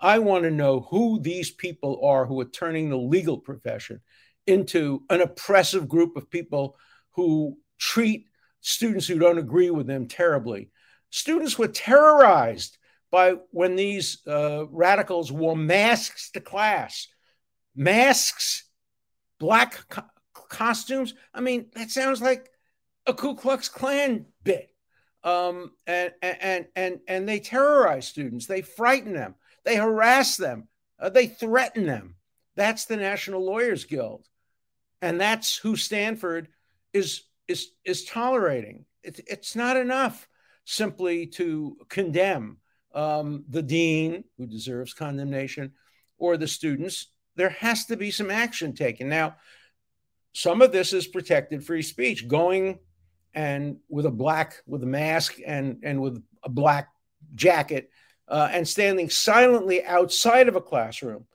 I 0.00 0.18
want 0.18 0.42
to 0.42 0.50
know 0.50 0.80
who 0.90 1.20
these 1.20 1.52
people 1.52 2.04
are 2.04 2.26
who 2.26 2.40
are 2.40 2.46
turning 2.46 2.90
the 2.90 2.98
legal 2.98 3.38
profession 3.38 4.00
into 4.48 5.04
an 5.10 5.20
oppressive 5.20 5.88
group 5.88 6.16
of 6.16 6.28
people 6.28 6.76
who 7.12 7.56
treat 7.78 8.26
students 8.62 9.06
who 9.06 9.20
don't 9.20 9.38
agree 9.38 9.70
with 9.70 9.86
them 9.86 10.08
terribly. 10.08 10.70
Students 11.10 11.56
were 11.56 11.68
terrorized 11.68 12.78
by 13.16 13.34
when 13.50 13.76
these 13.76 14.18
uh, 14.26 14.66
radicals 14.66 15.32
wore 15.32 15.56
masks 15.56 16.30
to 16.32 16.38
class. 16.38 17.08
Masks, 17.74 18.68
black 19.38 19.88
co- 19.88 20.02
costumes. 20.34 21.14
I 21.32 21.40
mean, 21.40 21.70
that 21.76 21.90
sounds 21.90 22.20
like 22.20 22.50
a 23.06 23.14
Ku 23.14 23.34
Klux 23.34 23.70
Klan 23.70 24.26
bit 24.44 24.68
um, 25.24 25.70
and, 25.86 26.12
and, 26.20 26.66
and, 26.76 27.00
and 27.08 27.26
they 27.26 27.40
terrorize 27.40 28.06
students, 28.06 28.44
they 28.44 28.60
frighten 28.60 29.14
them, 29.14 29.34
they 29.64 29.76
harass 29.76 30.36
them, 30.36 30.68
uh, 31.00 31.08
they 31.08 31.26
threaten 31.26 31.86
them. 31.86 32.16
That's 32.54 32.84
the 32.84 32.98
National 32.98 33.42
Lawyers 33.42 33.86
Guild. 33.86 34.26
And 35.00 35.18
that's 35.18 35.56
who 35.56 35.74
Stanford 35.74 36.48
is, 36.92 37.22
is, 37.48 37.68
is 37.82 38.04
tolerating. 38.04 38.84
It, 39.02 39.20
it's 39.26 39.56
not 39.56 39.78
enough 39.78 40.28
simply 40.66 41.28
to 41.28 41.78
condemn 41.88 42.58
um, 42.94 43.44
the 43.48 43.62
dean, 43.62 44.24
who 44.38 44.46
deserves 44.46 44.94
condemnation, 44.94 45.72
or 46.18 46.36
the 46.36 46.48
students. 46.48 47.06
There 47.36 47.50
has 47.50 47.86
to 47.86 47.96
be 47.96 48.10
some 48.10 48.30
action 48.30 48.74
taken. 48.74 49.08
Now, 49.08 49.36
some 50.32 50.62
of 50.62 50.72
this 50.72 50.92
is 50.92 51.06
protected 51.06 51.64
free 51.64 51.82
speech. 51.82 52.26
Going 52.26 52.78
and 53.36 53.76
with 53.88 54.06
a 54.06 54.10
black 54.10 54.62
with 54.66 54.82
a 54.82 54.86
mask 54.86 55.36
and 55.46 55.78
and 55.84 56.00
with 56.00 56.24
a 56.42 56.48
black 56.48 56.88
jacket 57.34 57.90
uh, 58.28 58.48
and 58.50 58.66
standing 58.66 59.10
silently 59.10 59.84
outside 59.84 60.48
of 60.48 60.56
a 60.56 60.60
classroom 60.60 61.26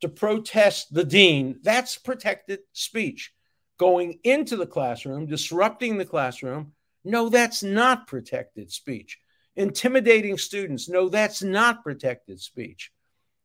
to 0.00 0.08
protest 0.08 0.92
the 0.92 1.04
dean 1.04 1.60
that's 1.62 1.98
protected 1.98 2.60
speech 2.72 3.32
going 3.78 4.18
into 4.24 4.56
the 4.56 4.66
classroom 4.66 5.26
disrupting 5.26 5.98
the 5.98 6.06
classroom 6.06 6.72
no 7.04 7.28
that's 7.28 7.62
not 7.62 8.06
protected 8.06 8.72
speech 8.72 9.18
intimidating 9.56 10.38
students 10.38 10.88
no 10.88 11.08
that's 11.08 11.42
not 11.42 11.82
protected 11.82 12.40
speech 12.40 12.90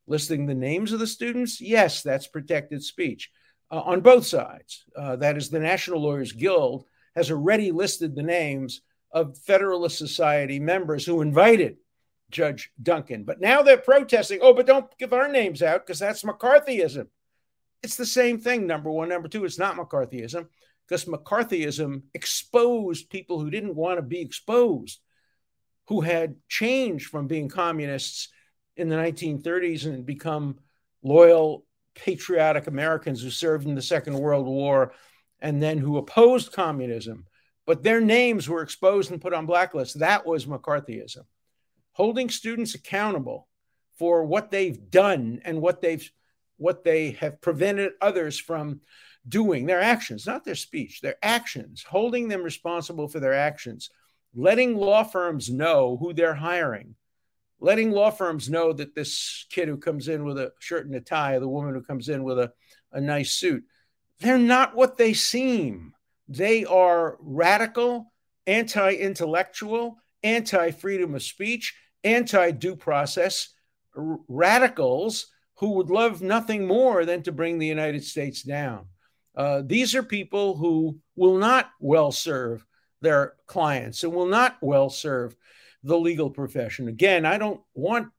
listing 0.08 0.46
the 0.46 0.56
names 0.56 0.94
of 0.94 1.00
the 1.00 1.08
students 1.08 1.60
yes 1.60 2.02
that's 2.02 2.28
protected 2.28 2.84
speech 2.84 3.30
uh, 3.72 3.82
on 3.82 4.00
both 4.00 4.26
sides 4.26 4.86
uh, 4.96 5.16
that 5.18 5.36
is 5.38 5.50
the 5.50 5.60
national 5.60 6.02
lawyers 6.02 6.32
guild 6.32 6.86
has 7.16 7.32
already 7.32 7.72
listed 7.72 8.16
the 8.16 8.24
names 8.24 8.82
of 9.12 9.38
Federalist 9.40 9.98
Society 9.98 10.60
members 10.60 11.06
who 11.06 11.22
invited 11.22 11.78
Judge 12.30 12.72
Duncan. 12.82 13.24
But 13.24 13.42
now 13.42 13.62
they're 13.62 13.78
protesting, 13.78 14.40
oh, 14.42 14.54
but 14.54 14.68
don't 14.68 14.98
give 14.98 15.14
our 15.14 15.28
names 15.28 15.64
out 15.64 15.86
because 15.86 16.00
that's 16.00 16.24
McCarthyism. 16.24 17.08
It's 17.82 17.96
the 17.96 18.06
same 18.06 18.40
thing, 18.40 18.68
number 18.68 18.92
one. 18.92 19.10
Number 19.10 19.28
two, 19.28 19.46
it's 19.46 19.60
not 19.60 19.78
McCarthyism 19.78 20.48
because 20.88 21.06
McCarthyism 21.06 22.04
exposed 22.14 23.10
people 23.10 23.40
who 23.40 23.50
didn't 23.50 23.76
want 23.76 23.98
to 23.98 24.04
be 24.04 24.22
exposed, 24.22 25.00
who 25.88 26.01
had 26.01 26.36
changed 26.48 27.08
from 27.08 27.27
being 27.27 27.50
communists 27.50 28.29
in 28.75 28.89
the 28.89 28.96
1930s 28.96 29.86
and 29.86 30.06
become 30.06 30.60
loyal, 31.01 31.65
patriotic 31.96 32.67
Americans 32.67 33.22
who 33.22 33.29
served 33.29 33.65
in 33.65 33.75
the 33.75 33.82
Second 33.82 34.17
World 34.17 34.46
War 34.46 34.94
and 35.39 35.62
then 35.62 35.77
who 35.77 35.98
opposed 35.98 36.51
communism, 36.51 37.25
but 37.65 37.84
their 37.84 38.01
names 38.01 38.50
were 38.50 38.62
exposed 38.62 39.12
and 39.12 39.22
put 39.22 39.34
on 39.34 39.48
blacklists. 39.48 40.00
That 40.00 40.25
was 40.25 40.46
McCarthyism. 40.46 41.24
Holding 41.94 42.29
students 42.29 42.75
accountable 42.75 43.48
for 43.98 44.24
what 44.24 44.51
they've 44.51 44.89
done 44.89 45.41
and 45.44 45.62
what 45.62 45.82
they've 45.82 46.10
what 46.58 46.84
they 46.84 47.12
have 47.12 47.39
prevented 47.39 47.91
others 48.01 48.39
from 48.39 48.82
doing 49.27 49.65
their 49.65 49.82
actions 49.82 50.25
not 50.25 50.44
their 50.44 50.56
speech 50.56 51.01
their 51.01 51.17
actions 51.22 51.84
holding 51.84 52.27
them 52.27 52.41
responsible 52.41 53.08
for 53.08 53.20
their 53.20 53.34
actions 53.34 53.91
letting 54.36 54.75
law 54.75 55.03
firms 55.03 55.50
know 55.50 55.98
who 55.98 56.13
they're 56.13 56.36
hiring 56.36 56.96
letting 57.60 57.91
law 57.91 58.12
firms 58.12 58.50
know 58.50 58.72
that 58.72 58.93
this 58.93 59.46
kid 59.50 59.67
who 59.67 59.77
comes 59.77 60.07
in 60.07 60.24
with 60.24 60.38
a 60.38 60.51
shirt 60.60 60.86
and 60.86 60.96
a 60.96 61.01
tie 61.01 61.39
the 61.39 61.48
woman 61.48 61.74
who 61.74 61.81
comes 61.81 62.10
in 62.10 62.24
with 62.24 62.39
a, 62.39 62.51
a 62.91 63.01
nice 63.01 63.31
suit 63.31 63.63
they're 64.19 64.38
not 64.38 64.75
what 64.75 64.98
they 64.98 65.13
seem 65.13 65.93
they 66.27 66.65
are 66.65 67.17
radical 67.19 68.12
anti-intellectual 68.46 69.98
anti-freedom 70.24 71.15
of 71.15 71.24
speech 71.24 71.75
anti-due 72.03 72.75
process 72.75 73.50
r- 73.96 74.19
radicals 74.27 75.27
who 75.55 75.72
would 75.72 75.89
love 75.89 76.22
nothing 76.22 76.65
more 76.67 77.05
than 77.05 77.24
to 77.24 77.31
bring 77.31 77.57
the 77.57 77.67
United 77.67 78.03
States 78.03 78.43
down. 78.43 78.86
Uh, 79.36 79.62
these 79.65 79.96
are 79.96 80.03
people 80.03 80.55
who 80.55 80.98
will 81.15 81.38
not 81.38 81.69
well 81.79 82.12
serve 82.12 82.65
their 83.01 83.34
clients 83.46 84.04
and 84.04 84.13
will 84.13 84.25
not 84.25 84.58
well 84.62 84.89
serve 84.89 85.36
the 85.84 85.98
legal 85.98 86.30
profession. 86.30 86.88
Again, 86.88 87.25
I 87.25 87.38
don't 87.38 87.62
want 87.74 88.10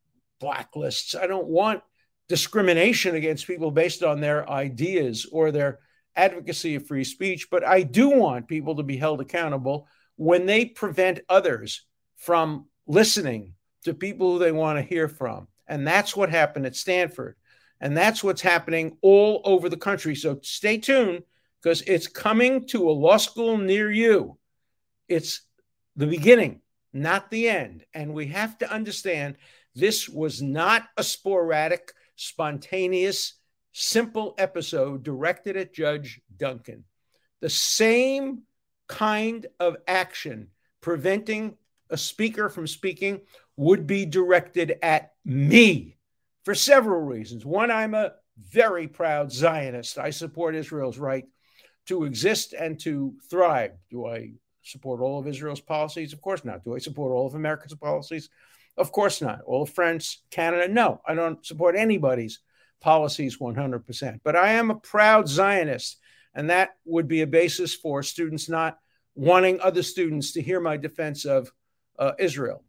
blacklists. 0.41 1.15
I 1.15 1.27
don't 1.27 1.49
want 1.49 1.83
discrimination 2.29 3.15
against 3.15 3.47
people 3.47 3.71
based 3.71 4.03
on 4.03 4.21
their 4.21 4.49
ideas 4.49 5.27
or 5.31 5.51
their 5.51 5.81
advocacy 6.15 6.75
of 6.75 6.87
free 6.87 7.05
speech, 7.05 7.49
but 7.51 7.65
I 7.67 7.83
do 7.83 8.11
want 8.11 8.49
people 8.49 8.77
to 8.77 8.83
be 8.83 8.97
held 8.97 9.21
accountable 9.21 9.87
when 10.17 10.47
they 10.47 10.65
prevent 10.67 11.21
others 11.29 11.85
from 12.17 12.67
listening 12.87 13.55
to 13.85 13.95
people 13.95 14.33
who 14.33 14.39
they 14.39 14.53
want 14.53 14.79
to 14.79 14.83
hear 14.83 15.09
from. 15.09 15.49
And 15.67 15.87
that's 15.87 16.17
what 16.17 16.31
happened 16.31 16.67
at 16.67 16.77
Stanford. 16.77 17.37
And 17.81 17.97
that's 17.97 18.25
what's 18.25 18.43
happening 18.43 18.97
all 19.03 19.41
over 19.45 19.69
the 19.69 19.77
country. 19.77 20.15
So 20.17 20.41
stay 20.43 20.79
tuned 20.79 21.23
because 21.63 21.83
it's 21.83 22.07
coming 22.07 22.67
to 22.69 22.89
a 22.89 22.93
law 22.93 23.17
school 23.19 23.57
near 23.57 23.91
you. 23.91 24.38
It's 25.09 25.43
the 25.97 26.07
beginning, 26.07 26.61
not 26.93 27.31
the 27.31 27.49
end. 27.49 27.85
And 27.95 28.15
we 28.15 28.27
have 28.29 28.59
to 28.59 28.71
understand 28.71 29.37
this 29.75 30.09
was 30.09 30.43
not 30.43 30.85
a 30.97 31.03
sporadic, 31.03 31.93
spontaneous, 32.17 33.35
simple 33.73 34.35
episode 34.39 35.03
directed 35.03 35.57
at 35.57 35.73
Judge 35.73 36.21
Duncan. 36.37 36.85
The 37.41 37.51
same 37.51 38.43
kind 38.89 39.47
of 39.61 39.77
action 39.87 40.49
preventing 40.81 41.57
a 41.91 41.97
speaker 41.97 42.49
from 42.49 42.67
speaking 42.67 43.21
would 43.57 43.87
be 43.87 44.05
directed 44.05 44.79
at 44.83 45.13
me 45.25 45.97
for 46.45 46.55
several 46.55 47.01
reasons. 47.01 47.45
One, 47.45 47.71
I'm 47.71 47.95
a 47.95 48.15
very 48.51 48.89
proud 48.89 49.33
Zionist. 49.33 49.99
I 49.99 50.11
support 50.11 50.55
Israel's 50.55 50.99
right 50.99 51.25
to 51.87 52.05
exist 52.05 52.53
and 52.53 52.79
to 52.81 53.15
thrive. 53.31 53.73
Do 53.91 54.07
I 54.07 54.33
support 54.69 55.01
all 55.01 55.19
of 55.19 55.27
Israel's 55.27 55.61
policies? 55.61 56.13
Of 56.13 56.21
course 56.21 56.45
not. 56.45 56.65
Do 56.65 56.75
I 56.75 56.79
support 56.79 57.13
all 57.13 57.27
of 57.27 57.35
America's 57.35 57.75
policies? 57.75 58.29
Of 58.77 58.93
course 58.93 59.21
not. 59.21 59.41
All 59.43 59.63
of 59.63 59.71
France, 59.71 60.23
Canada? 60.31 60.69
No, 60.69 61.01
I 61.07 61.15
don't 61.15 61.45
support 61.45 61.77
anybody's 61.77 62.41
policies 62.81 63.39
100%. 63.39 64.21
But 64.23 64.37
I 64.37 64.53
am 64.53 64.71
a 64.71 64.77
proud 64.77 65.29
Zionist, 65.29 65.99
and 66.35 66.51
that 66.51 66.77
would 66.85 67.09
be 67.09 67.23
a 67.23 67.27
basis 67.27 67.75
for 67.75 68.03
students 68.03 68.49
not 68.49 68.79
wanting 69.15 69.61
other 69.61 69.83
students 69.83 70.33
to 70.33 70.43
hear 70.43 70.61
my 70.61 70.77
defense 70.77 71.25
of 71.25 71.51
uh, 71.99 72.13
Israel. 72.19 72.63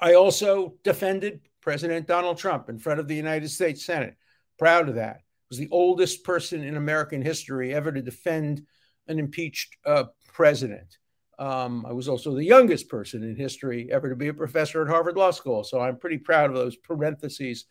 I 0.00 0.14
also 0.14 0.74
defended 0.82 1.40
President 1.60 2.08
Donald 2.08 2.38
Trump 2.38 2.68
in 2.68 2.78
front 2.78 2.98
of 2.98 3.06
the 3.06 3.14
United 3.14 3.48
States 3.48 3.84
Senate. 3.84 4.16
Proud 4.58 4.88
of 4.88 4.96
that. 4.96 5.20
Was 5.48 5.58
the 5.58 5.68
oldest 5.70 6.24
person 6.24 6.64
in 6.64 6.76
American 6.76 7.22
history 7.22 7.72
ever 7.72 7.92
to 7.92 8.02
defend 8.02 8.66
an 9.06 9.18
impeached 9.18 9.76
uh, 9.86 10.04
president. 10.32 10.98
Um, 11.42 11.84
I 11.84 11.92
was 11.92 12.08
also 12.08 12.36
the 12.36 12.44
youngest 12.44 12.88
person 12.88 13.24
in 13.24 13.34
history 13.34 13.88
ever 13.90 14.08
to 14.08 14.14
be 14.14 14.28
a 14.28 14.34
professor 14.34 14.80
at 14.80 14.88
Harvard 14.88 15.16
Law 15.16 15.32
School. 15.32 15.64
So 15.64 15.80
I'm 15.80 15.96
pretty 15.96 16.18
proud 16.18 16.50
of 16.50 16.54
those 16.54 16.76
parentheses 16.76 17.64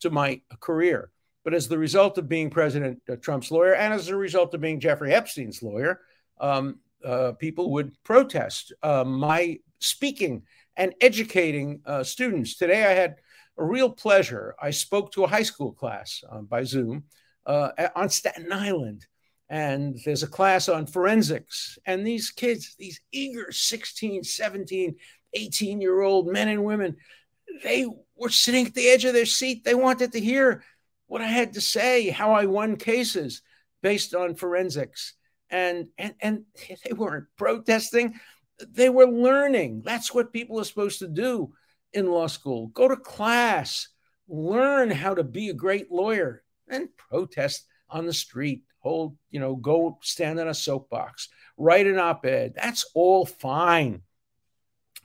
to 0.00 0.08
my 0.08 0.40
career. 0.60 1.10
But 1.44 1.52
as 1.52 1.68
the 1.68 1.76
result 1.76 2.16
of 2.16 2.26
being 2.26 2.48
President 2.48 3.02
uh, 3.06 3.16
Trump's 3.16 3.50
lawyer 3.50 3.74
and 3.74 3.92
as 3.92 4.08
a 4.08 4.16
result 4.16 4.54
of 4.54 4.62
being 4.62 4.80
Jeffrey 4.80 5.12
Epstein's 5.12 5.62
lawyer, 5.62 6.00
um, 6.40 6.78
uh, 7.04 7.32
people 7.32 7.70
would 7.72 7.92
protest 8.02 8.72
uh, 8.82 9.04
my 9.04 9.58
speaking 9.78 10.44
and 10.78 10.94
educating 11.02 11.82
uh, 11.84 12.04
students. 12.04 12.56
Today, 12.56 12.86
I 12.86 12.94
had 12.94 13.16
a 13.58 13.64
real 13.64 13.90
pleasure. 13.90 14.54
I 14.58 14.70
spoke 14.70 15.12
to 15.12 15.24
a 15.24 15.28
high 15.28 15.42
school 15.42 15.72
class 15.72 16.24
uh, 16.32 16.40
by 16.40 16.64
Zoom 16.64 17.04
uh, 17.44 17.72
on 17.94 18.08
Staten 18.08 18.50
Island. 18.50 19.04
And 19.50 19.98
there's 20.04 20.22
a 20.22 20.28
class 20.28 20.68
on 20.68 20.86
forensics. 20.86 21.78
And 21.86 22.06
these 22.06 22.30
kids, 22.30 22.74
these 22.78 23.00
eager 23.12 23.50
16, 23.50 24.24
17, 24.24 24.96
18 25.34 25.80
year 25.80 26.00
old 26.00 26.28
men 26.28 26.48
and 26.48 26.64
women, 26.64 26.96
they 27.62 27.86
were 28.14 28.28
sitting 28.28 28.66
at 28.66 28.74
the 28.74 28.88
edge 28.88 29.04
of 29.04 29.14
their 29.14 29.26
seat. 29.26 29.64
They 29.64 29.74
wanted 29.74 30.12
to 30.12 30.20
hear 30.20 30.62
what 31.06 31.22
I 31.22 31.26
had 31.26 31.54
to 31.54 31.60
say, 31.60 32.10
how 32.10 32.32
I 32.32 32.44
won 32.44 32.76
cases 32.76 33.42
based 33.82 34.14
on 34.14 34.34
forensics. 34.34 35.14
And, 35.48 35.88
and, 35.96 36.14
and 36.20 36.44
they 36.84 36.92
weren't 36.92 37.26
protesting 37.36 38.20
they 38.66 38.88
were 38.88 39.06
learning. 39.06 39.82
That's 39.84 40.12
what 40.12 40.32
people 40.32 40.60
are 40.60 40.64
supposed 40.64 40.98
to 41.00 41.08
do 41.08 41.52
in 41.92 42.10
law 42.10 42.26
school. 42.26 42.68
Go 42.68 42.88
to 42.88 42.96
class, 42.96 43.88
learn 44.28 44.90
how 44.90 45.14
to 45.14 45.24
be 45.24 45.48
a 45.48 45.54
great 45.54 45.90
lawyer, 45.90 46.42
and 46.68 46.88
protest 46.96 47.66
on 47.90 48.06
the 48.06 48.12
street. 48.12 48.62
Hold, 48.80 49.16
you 49.30 49.40
know, 49.40 49.56
go 49.56 49.98
stand 50.02 50.38
on 50.38 50.48
a 50.48 50.54
soapbox, 50.54 51.28
write 51.56 51.86
an 51.86 51.98
op 51.98 52.24
ed. 52.24 52.54
That's 52.54 52.90
all 52.94 53.26
fine. 53.26 54.02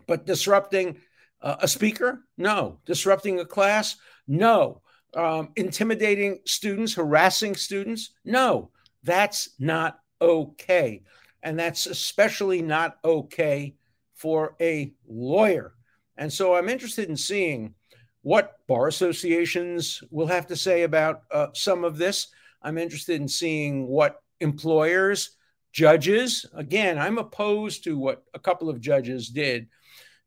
But 0.08 0.26
disrupting 0.26 0.98
uh, 1.42 1.58
a 1.60 1.68
speaker? 1.68 2.24
No. 2.38 2.80
Disrupting 2.86 3.40
a 3.40 3.46
class? 3.46 3.98
No. 4.28 4.82
Um, 5.14 5.50
intimidating 5.56 6.40
students, 6.46 6.94
harassing 6.94 7.56
students? 7.56 8.12
No. 8.24 8.72
That's 9.04 9.50
not 9.60 10.00
okay. 10.22 11.04
And 11.42 11.60
that's 11.60 11.86
especially 11.86 12.62
not 12.62 12.98
okay 13.04 13.76
for 14.14 14.56
a 14.62 14.94
lawyer. 15.08 15.74
And 16.18 16.32
so 16.32 16.56
I'm 16.56 16.70
interested 16.70 17.10
in 17.10 17.18
seeing 17.18 17.76
what 18.22 18.66
bar 18.68 18.88
associations 18.88 20.02
will 20.10 20.28
have 20.28 20.48
to 20.48 20.56
say 20.56 20.84
about 20.84 21.24
uh, 21.32 21.48
some 21.54 21.84
of 21.84 21.98
this. 21.98 22.28
I'm 22.64 22.78
interested 22.78 23.20
in 23.20 23.28
seeing 23.28 23.88
what 23.88 24.22
employers, 24.40 25.32
judges, 25.72 26.46
again, 26.54 26.98
I'm 26.98 27.18
opposed 27.18 27.84
to 27.86 27.98
what 27.98 28.24
a 28.34 28.40
couple 28.40 28.70
of 28.70 28.80
judges 28.80 29.30
did. 29.30 29.68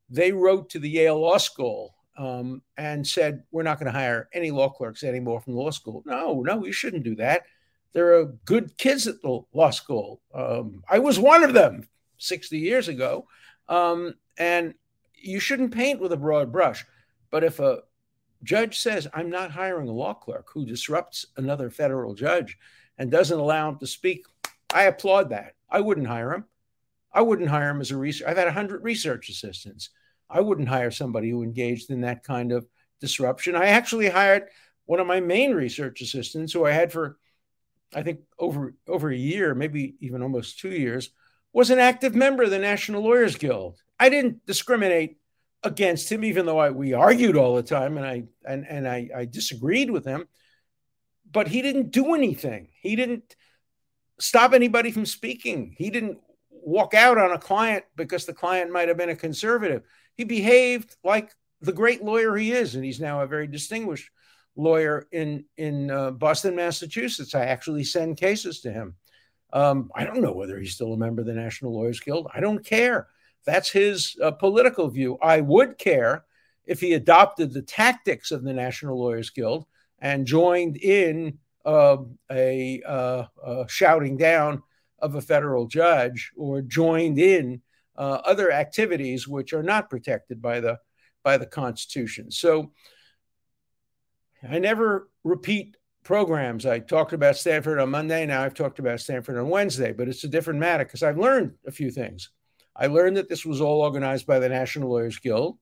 They 0.09 0.31
wrote 0.31 0.69
to 0.71 0.79
the 0.79 0.89
Yale 0.89 1.19
Law 1.19 1.37
School 1.37 1.95
um, 2.17 2.61
and 2.77 3.05
said, 3.05 3.43
We're 3.51 3.63
not 3.63 3.79
going 3.79 3.91
to 3.91 3.97
hire 3.97 4.29
any 4.33 4.51
law 4.51 4.69
clerks 4.69 5.03
anymore 5.03 5.41
from 5.41 5.53
the 5.53 5.59
law 5.59 5.71
school. 5.71 6.03
No, 6.05 6.41
no, 6.41 6.65
you 6.65 6.71
shouldn't 6.71 7.03
do 7.03 7.15
that. 7.15 7.43
There 7.93 8.19
are 8.19 8.25
good 8.45 8.77
kids 8.77 9.07
at 9.07 9.21
the 9.21 9.41
law 9.53 9.69
school. 9.71 10.21
Um, 10.33 10.83
I 10.89 10.99
was 10.99 11.19
one 11.19 11.43
of 11.43 11.53
them 11.53 11.87
60 12.17 12.57
years 12.57 12.87
ago. 12.87 13.27
Um, 13.69 14.15
and 14.37 14.73
you 15.15 15.39
shouldn't 15.39 15.73
paint 15.73 15.99
with 15.99 16.11
a 16.11 16.17
broad 16.17 16.51
brush. 16.51 16.85
But 17.31 17.43
if 17.43 17.59
a 17.59 17.79
judge 18.43 18.79
says, 18.79 19.07
I'm 19.13 19.29
not 19.29 19.51
hiring 19.51 19.87
a 19.87 19.93
law 19.93 20.13
clerk 20.13 20.47
who 20.53 20.65
disrupts 20.65 21.25
another 21.37 21.69
federal 21.69 22.13
judge 22.13 22.57
and 22.97 23.11
doesn't 23.11 23.39
allow 23.39 23.69
him 23.69 23.77
to 23.79 23.87
speak, 23.87 24.25
I 24.73 24.83
applaud 24.83 25.29
that. 25.29 25.53
I 25.69 25.81
wouldn't 25.81 26.07
hire 26.07 26.33
him. 26.33 26.45
I 27.11 27.21
wouldn't 27.21 27.49
hire 27.49 27.69
him 27.69 27.81
as 27.81 27.91
a 27.91 27.97
research. 27.97 28.27
I've 28.27 28.37
had 28.37 28.45
100 28.45 28.83
research 28.83 29.29
assistants. 29.29 29.89
I 30.29 30.41
wouldn't 30.41 30.67
hire 30.67 30.91
somebody 30.91 31.29
who 31.29 31.43
engaged 31.43 31.89
in 31.89 32.01
that 32.01 32.23
kind 32.23 32.51
of 32.51 32.67
disruption. 32.99 33.55
I 33.55 33.67
actually 33.67 34.09
hired 34.09 34.49
one 34.85 34.99
of 34.99 35.07
my 35.07 35.19
main 35.19 35.53
research 35.53 36.01
assistants 36.01 36.53
who 36.53 36.65
I 36.65 36.71
had 36.71 36.91
for 36.91 37.17
I 37.95 38.03
think 38.03 38.19
over 38.37 38.73
over 38.87 39.09
a 39.09 39.15
year, 39.15 39.55
maybe 39.55 39.95
even 40.01 40.21
almost 40.21 40.59
two 40.59 40.71
years, 40.71 41.11
was 41.53 41.69
an 41.69 41.79
active 41.79 42.15
member 42.15 42.43
of 42.43 42.49
the 42.49 42.59
National 42.59 43.01
Lawyers 43.01 43.37
Guild. 43.37 43.81
I 43.99 44.09
didn't 44.09 44.45
discriminate 44.45 45.17
against 45.67 46.11
him, 46.11 46.23
even 46.23 46.45
though 46.45 46.57
I, 46.57 46.71
we 46.71 46.93
argued 46.93 47.37
all 47.37 47.55
the 47.55 47.63
time 47.63 47.97
and 47.97 48.05
I 48.05 48.23
and, 48.45 48.65
and 48.67 48.87
I, 48.87 49.09
I 49.15 49.25
disagreed 49.25 49.91
with 49.91 50.05
him. 50.05 50.27
But 51.29 51.47
he 51.47 51.61
didn't 51.61 51.91
do 51.91 52.15
anything. 52.15 52.69
He 52.81 52.95
didn't 52.95 53.35
stop 54.19 54.53
anybody 54.53 54.91
from 54.91 55.05
speaking. 55.05 55.75
He 55.77 55.89
didn't 55.89 56.19
walk 56.49 56.93
out 56.93 57.17
on 57.17 57.31
a 57.31 57.37
client 57.37 57.85
because 57.95 58.25
the 58.25 58.33
client 58.33 58.71
might 58.71 58.87
have 58.87 58.97
been 58.97 59.09
a 59.09 59.15
conservative. 59.15 59.83
He 60.15 60.23
behaved 60.23 60.95
like 61.03 61.31
the 61.61 61.73
great 61.73 62.03
lawyer 62.03 62.35
he 62.35 62.51
is, 62.51 62.75
and 62.75 62.83
he's 62.83 62.99
now 62.99 63.21
a 63.21 63.27
very 63.27 63.47
distinguished 63.47 64.09
lawyer 64.55 65.07
in 65.11 65.45
in 65.57 65.91
uh, 65.91 66.11
Boston, 66.11 66.55
Massachusetts. 66.55 67.35
I 67.35 67.45
actually 67.45 67.83
send 67.83 68.17
cases 68.17 68.61
to 68.61 68.71
him. 68.71 68.95
Um, 69.53 69.91
I 69.95 70.03
don't 70.03 70.21
know 70.21 70.33
whether 70.33 70.59
he's 70.59 70.73
still 70.73 70.93
a 70.93 70.97
member 70.97 71.21
of 71.21 71.27
the 71.27 71.33
National 71.33 71.73
Lawyers 71.73 71.99
Guild. 71.99 72.27
I 72.33 72.39
don't 72.39 72.65
care. 72.65 73.07
That's 73.47 73.71
his 73.71 74.17
uh, 74.21 74.31
political 74.31 74.89
view. 74.89 75.17
I 75.21 75.39
would 75.39 75.77
care 75.77 76.25
if 76.65 76.81
he 76.81 76.93
adopted 76.93 77.53
the 77.53 77.61
tactics 77.61 78.31
of 78.31 78.43
the 78.43 78.51
National 78.51 78.99
Lawyers 78.99 79.29
Guild 79.29 79.65
and 79.99 80.27
joined 80.27 80.75
in 80.75 81.39
uh, 81.65 81.97
a, 82.29 82.81
uh, 82.85 83.23
a, 83.41 83.65
shouting 83.69 84.17
down 84.17 84.63
of 84.99 85.15
a 85.15 85.21
federal 85.21 85.65
judge 85.65 86.31
or 86.35 86.61
joined 86.61 87.19
in 87.19 87.61
uh, 87.95 88.19
other 88.25 88.51
activities 88.51 89.29
which 89.29 89.53
are 89.53 89.63
not 89.63 89.89
protected 89.89 90.41
by 90.41 90.59
the 90.59 90.77
by 91.23 91.37
the 91.37 91.45
Constitution. 91.45 92.31
So 92.31 92.71
I 94.47 94.59
never 94.59 95.09
repeat 95.23 95.77
programs. 96.03 96.65
I 96.65 96.79
talked 96.79 97.13
about 97.13 97.37
Stanford 97.37 97.79
on 97.79 97.91
Monday. 97.91 98.25
Now 98.25 98.43
I've 98.43 98.53
talked 98.53 98.79
about 98.79 98.99
Stanford 98.99 99.37
on 99.37 99.49
Wednesday, 99.49 99.93
but 99.93 100.09
it's 100.09 100.25
a 100.25 100.29
different 100.29 100.59
matter 100.59 100.83
because 100.83 101.03
I've 101.03 101.17
learned 101.17 101.53
a 101.65 101.71
few 101.71 101.91
things. 101.91 102.29
I 102.77 102.87
learned 102.87 103.17
that 103.17 103.27
this 103.27 103.45
was 103.45 103.59
all 103.59 103.81
organized 103.81 104.27
by 104.27 104.39
the 104.39 104.49
National 104.49 104.89
Lawyers 104.89 105.19
Guild. 105.19 105.57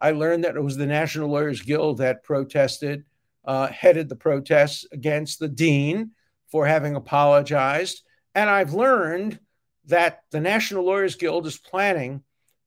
I 0.00 0.10
learned 0.10 0.44
that 0.44 0.56
it 0.56 0.62
was 0.62 0.76
the 0.76 0.86
National 0.86 1.30
Lawyers 1.30 1.62
Guild 1.62 1.98
that 1.98 2.24
protested, 2.24 3.04
uh, 3.44 3.68
headed 3.68 4.08
the 4.08 4.16
protests 4.16 4.84
against 4.90 5.38
the 5.38 5.48
dean 5.48 6.10
for 6.48 6.66
having 6.66 6.96
apologized. 6.96 8.02
And 8.34 8.50
I've 8.50 8.74
learned 8.74 9.38
that 9.86 10.22
the 10.32 10.40
National 10.40 10.84
Lawyers 10.84 11.14
Guild 11.14 11.46
is 11.46 11.56
planning 11.56 12.22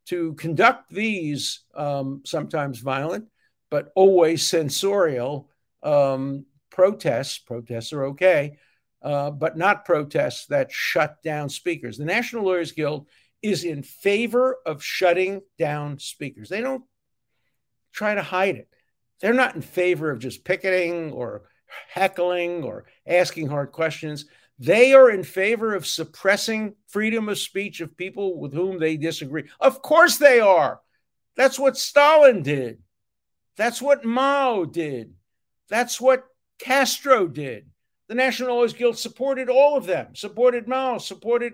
to 0.07 0.33
conduct 0.35 0.89
these 0.89 1.61
um, 1.75 2.21
sometimes 2.25 2.79
violent, 2.79 3.27
but 3.69 3.91
always 3.95 4.47
censorial 4.47 5.49
um, 5.83 6.45
protests, 6.71 7.37
protests 7.37 7.93
are 7.93 8.05
okay, 8.05 8.57
uh, 9.01 9.29
but 9.29 9.57
not 9.57 9.85
protests 9.85 10.47
that 10.47 10.71
shut 10.71 11.21
down 11.23 11.49
speakers. 11.49 11.97
The 11.97 12.05
National 12.05 12.45
Lawyers 12.45 12.71
Guild 12.71 13.07
is 13.41 13.63
in 13.63 13.83
favor 13.83 14.57
of 14.65 14.83
shutting 14.83 15.41
down 15.57 15.99
speakers. 15.99 16.49
They 16.49 16.61
don't 16.61 16.83
try 17.93 18.15
to 18.15 18.21
hide 18.21 18.55
it. 18.55 18.67
They're 19.21 19.33
not 19.33 19.55
in 19.55 19.61
favor 19.61 20.11
of 20.11 20.19
just 20.19 20.45
picketing 20.45 21.11
or 21.11 21.43
heckling 21.89 22.63
or 22.63 22.85
asking 23.05 23.47
hard 23.47 23.71
questions. 23.71 24.25
They 24.57 24.93
are 24.93 25.09
in 25.09 25.23
favor 25.23 25.73
of 25.73 25.87
suppressing 25.87 26.75
freedom 26.87 27.29
of 27.29 27.37
speech 27.37 27.79
of 27.79 27.95
people 27.95 28.39
with 28.39 28.53
whom 28.53 28.77
they 28.77 28.97
disagree. 28.97 29.45
Of 29.59 29.81
course 29.81 30.17
they 30.17 30.39
are. 30.39 30.81
That's 31.35 31.57
what 31.57 31.77
Stalin 31.77 32.43
did. 32.43 32.79
That's 33.55 33.81
what 33.81 34.03
Mao 34.03 34.65
did. 34.65 35.13
That's 35.69 36.01
what 36.01 36.25
Castro 36.59 37.27
did. 37.27 37.69
The 38.09 38.15
National 38.15 38.55
Lawyers 38.55 38.73
Guild 38.73 38.97
supported 38.97 39.49
all 39.49 39.77
of 39.77 39.85
them, 39.85 40.15
supported 40.15 40.67
Mao, 40.67 40.97
supported 40.97 41.53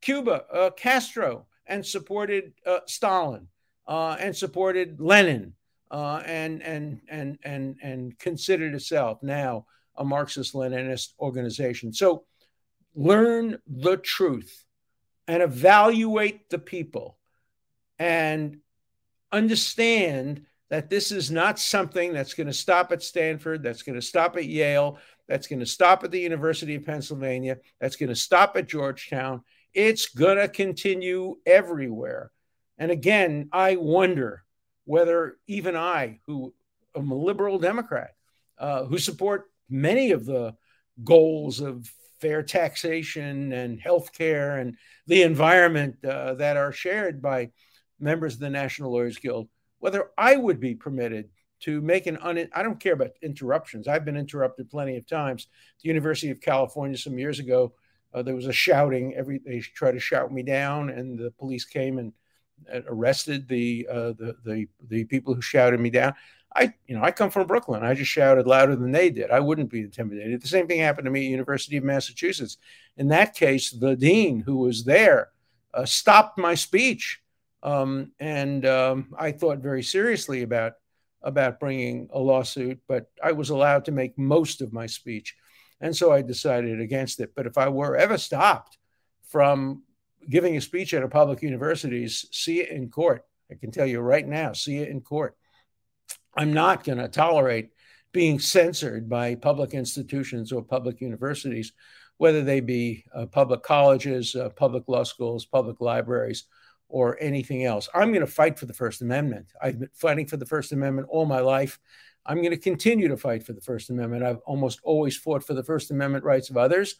Cuba, 0.00 0.44
uh, 0.52 0.70
Castro, 0.70 1.46
and 1.66 1.84
supported 1.84 2.52
uh, 2.66 2.80
Stalin, 2.86 3.48
uh, 3.86 4.16
and 4.18 4.36
supported 4.36 5.00
Lenin, 5.00 5.54
uh, 5.90 6.22
and 6.24 6.62
and 6.62 7.00
and 7.08 7.38
and 7.42 7.76
and 7.82 8.18
considered 8.18 8.74
itself 8.74 9.22
now 9.22 9.66
a 9.96 10.04
Marxist-Leninist 10.04 11.14
organization. 11.18 11.92
So, 11.92 12.24
learn 12.94 13.58
the 13.66 13.96
truth 13.96 14.64
and 15.26 15.42
evaluate 15.42 16.48
the 16.48 16.58
people, 16.58 17.18
and 17.98 18.58
understand 19.32 20.46
that 20.70 20.90
this 20.90 21.12
is 21.12 21.30
not 21.30 21.58
something 21.58 22.12
that's 22.12 22.34
going 22.34 22.46
to 22.46 22.52
stop 22.52 22.92
at 22.92 23.02
Stanford, 23.02 23.62
that's 23.62 23.82
going 23.82 23.96
to 23.96 24.02
stop 24.02 24.36
at 24.36 24.46
Yale, 24.46 24.98
that's 25.26 25.46
going 25.46 25.60
to 25.60 25.66
stop 25.66 26.04
at 26.04 26.10
the 26.10 26.20
University 26.20 26.74
of 26.74 26.84
Pennsylvania, 26.84 27.58
that's 27.80 27.96
going 27.96 28.10
to 28.10 28.16
stop 28.16 28.56
at 28.56 28.68
Georgetown. 28.68 29.42
It's 29.74 30.08
going 30.08 30.38
to 30.38 30.48
continue 30.48 31.36
everywhere. 31.46 32.30
And 32.78 32.90
again, 32.90 33.48
I 33.52 33.76
wonder 33.76 34.44
whether 34.84 35.36
even 35.46 35.76
I, 35.76 36.20
who 36.26 36.54
am 36.96 37.10
a 37.10 37.14
liberal 37.14 37.58
Democrat, 37.58 38.14
uh, 38.58 38.84
who 38.84 38.98
support 38.98 39.50
many 39.68 40.12
of 40.12 40.24
the 40.24 40.54
goals 41.04 41.60
of 41.60 41.90
fair 42.20 42.42
taxation 42.42 43.52
and 43.52 43.80
health 43.80 44.12
care 44.12 44.58
and 44.58 44.76
the 45.06 45.22
environment 45.22 45.96
uh, 46.04 46.34
that 46.34 46.56
are 46.56 46.72
shared 46.72 47.22
by 47.22 47.50
members 48.00 48.34
of 48.34 48.40
the 48.40 48.50
National 48.50 48.92
Lawyers 48.92 49.18
Guild, 49.18 49.48
whether 49.78 50.10
I 50.16 50.36
would 50.36 50.60
be 50.60 50.74
permitted 50.74 51.28
to 51.60 51.80
make 51.80 52.06
an 52.06 52.18
un 52.18 52.48
I 52.52 52.62
don't 52.62 52.80
care 52.80 52.92
about 52.92 53.10
interruptions. 53.22 53.88
I've 53.88 54.04
been 54.04 54.16
interrupted 54.16 54.70
plenty 54.70 54.96
of 54.96 55.06
times. 55.06 55.48
The 55.82 55.88
University 55.88 56.30
of 56.30 56.40
California 56.40 56.96
some 56.96 57.18
years 57.18 57.40
ago, 57.40 57.74
uh, 58.14 58.22
there 58.22 58.34
was 58.34 58.46
a 58.46 58.52
shouting. 58.52 59.14
Every 59.14 59.38
they 59.38 59.60
tried 59.60 59.92
to 59.92 60.00
shout 60.00 60.32
me 60.32 60.42
down, 60.42 60.90
and 60.90 61.18
the 61.18 61.30
police 61.32 61.64
came 61.64 61.98
and 61.98 62.12
arrested 62.86 63.48
the 63.48 63.86
uh, 63.90 64.12
the 64.12 64.36
the 64.44 64.68
the 64.88 65.04
people 65.04 65.34
who 65.34 65.42
shouted 65.42 65.80
me 65.80 65.90
down. 65.90 66.14
I 66.54 66.72
you 66.86 66.96
know 66.96 67.02
I 67.02 67.10
come 67.10 67.30
from 67.30 67.46
Brooklyn. 67.46 67.84
I 67.84 67.94
just 67.94 68.10
shouted 68.10 68.46
louder 68.46 68.76
than 68.76 68.92
they 68.92 69.10
did. 69.10 69.30
I 69.30 69.40
wouldn't 69.40 69.70
be 69.70 69.80
intimidated. 69.80 70.42
The 70.42 70.48
same 70.48 70.66
thing 70.66 70.80
happened 70.80 71.04
to 71.04 71.10
me 71.10 71.26
at 71.26 71.30
University 71.30 71.76
of 71.76 71.84
Massachusetts. 71.84 72.56
In 72.96 73.08
that 73.08 73.34
case, 73.34 73.70
the 73.70 73.94
dean 73.94 74.40
who 74.40 74.56
was 74.58 74.84
there 74.84 75.28
uh, 75.74 75.84
stopped 75.84 76.38
my 76.38 76.54
speech 76.54 77.20
um, 77.62 78.12
and 78.20 78.64
um, 78.66 79.14
I 79.18 79.32
thought 79.32 79.58
very 79.58 79.82
seriously 79.82 80.42
about 80.42 80.74
about 81.22 81.58
bringing 81.58 82.08
a 82.12 82.18
lawsuit, 82.18 82.78
but 82.86 83.10
I 83.22 83.32
was 83.32 83.50
allowed 83.50 83.84
to 83.86 83.92
make 83.92 84.16
most 84.16 84.60
of 84.60 84.72
my 84.72 84.86
speech, 84.86 85.34
and 85.80 85.96
so 85.96 86.12
I 86.12 86.22
decided 86.22 86.80
against 86.80 87.20
it. 87.20 87.32
But 87.34 87.46
if 87.46 87.58
I 87.58 87.68
were 87.68 87.96
ever 87.96 88.18
stopped 88.18 88.78
from 89.28 89.82
giving 90.28 90.56
a 90.56 90.60
speech 90.60 90.94
at 90.94 91.02
a 91.02 91.08
public 91.08 91.42
university, 91.42 92.06
see 92.08 92.60
it 92.60 92.70
in 92.70 92.90
court. 92.90 93.24
I 93.50 93.54
can 93.54 93.70
tell 93.70 93.86
you 93.86 94.00
right 94.00 94.26
now, 94.26 94.52
see 94.52 94.78
it 94.78 94.88
in 94.88 95.00
court. 95.00 95.36
I'm 96.36 96.52
not 96.52 96.84
going 96.84 96.98
to 96.98 97.08
tolerate 97.08 97.70
being 98.12 98.38
censored 98.38 99.08
by 99.08 99.34
public 99.34 99.74
institutions 99.74 100.52
or 100.52 100.62
public 100.62 101.00
universities, 101.00 101.72
whether 102.16 102.42
they 102.42 102.60
be 102.60 103.04
uh, 103.14 103.26
public 103.26 103.62
colleges, 103.62 104.34
uh, 104.34 104.48
public 104.50 104.84
law 104.88 105.02
schools, 105.02 105.44
public 105.44 105.80
libraries, 105.80 106.44
or 106.88 107.16
anything 107.20 107.64
else. 107.64 107.88
I'm 107.94 108.12
going 108.12 108.24
to 108.24 108.32
fight 108.32 108.58
for 108.58 108.66
the 108.66 108.72
First 108.72 109.02
Amendment. 109.02 109.52
I've 109.60 109.78
been 109.78 109.90
fighting 109.92 110.26
for 110.26 110.36
the 110.36 110.46
First 110.46 110.72
Amendment 110.72 111.08
all 111.10 111.26
my 111.26 111.40
life. 111.40 111.78
I'm 112.28 112.42
going 112.42 112.50
to 112.50 112.58
continue 112.58 113.08
to 113.08 113.16
fight 113.16 113.42
for 113.42 113.54
the 113.54 113.60
First 113.62 113.88
Amendment. 113.88 114.22
I've 114.22 114.42
almost 114.44 114.80
always 114.82 115.16
fought 115.16 115.42
for 115.42 115.54
the 115.54 115.64
First 115.64 115.90
Amendment 115.90 116.24
rights 116.24 116.50
of 116.50 116.58
others, 116.58 116.96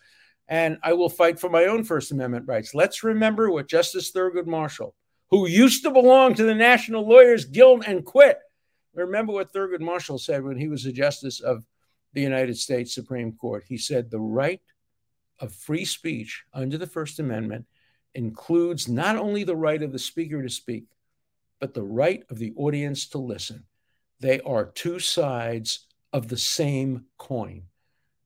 and 0.49 0.79
I 0.83 0.95
will 0.95 1.11
fight 1.11 1.39
for 1.39 1.51
my 1.51 1.67
own 1.67 1.85
First 1.85 2.11
Amendment 2.11 2.47
rights. 2.49 2.75
Let's 2.75 3.05
remember 3.05 3.51
what 3.51 3.69
Justice 3.69 4.11
Thurgood 4.11 4.47
Marshall, 4.47 4.95
who 5.31 5.47
used 5.47 5.83
to 5.83 5.91
belong 5.91 6.33
to 6.35 6.45
the 6.45 6.55
National 6.55 7.07
Lawyers 7.07 7.45
Guild 7.45 7.85
and 7.87 8.07
quit, 8.07 8.39
remember 8.95 9.35
what 9.35 9.53
Thurgood 9.53 9.83
Marshall 9.83 10.19
said 10.19 10.43
when 10.43 10.57
he 10.57 10.69
was 10.69 10.87
a 10.87 10.93
justice 10.93 11.41
of 11.41 11.63
the 12.15 12.23
United 12.23 12.57
States 12.57 12.95
Supreme 12.95 13.33
Court. 13.33 13.65
He 13.69 13.77
said, 13.77 14.11
The 14.11 14.19
right 14.19 14.63
of 15.39 15.55
free 15.55 15.85
speech 15.85 16.45
under 16.55 16.79
the 16.79 16.87
First 16.87 17.21
Amendment 17.21 17.67
includes 18.15 18.89
not 18.89 19.17
only 19.17 19.45
the 19.45 19.55
right 19.55 19.83
of 19.83 19.93
the 19.93 19.99
speaker 19.99 20.43
to 20.43 20.49
speak, 20.49 20.85
but 21.61 21.75
the 21.75 21.83
right 21.83 22.25
of 22.31 22.39
the 22.39 22.55
audience 22.57 23.09
to 23.09 23.19
listen. 23.19 23.65
They 24.21 24.41
are 24.41 24.67
two 24.67 24.99
sides 24.99 25.87
of 26.13 26.29
the 26.29 26.37
same 26.37 27.05
coin. 27.19 27.65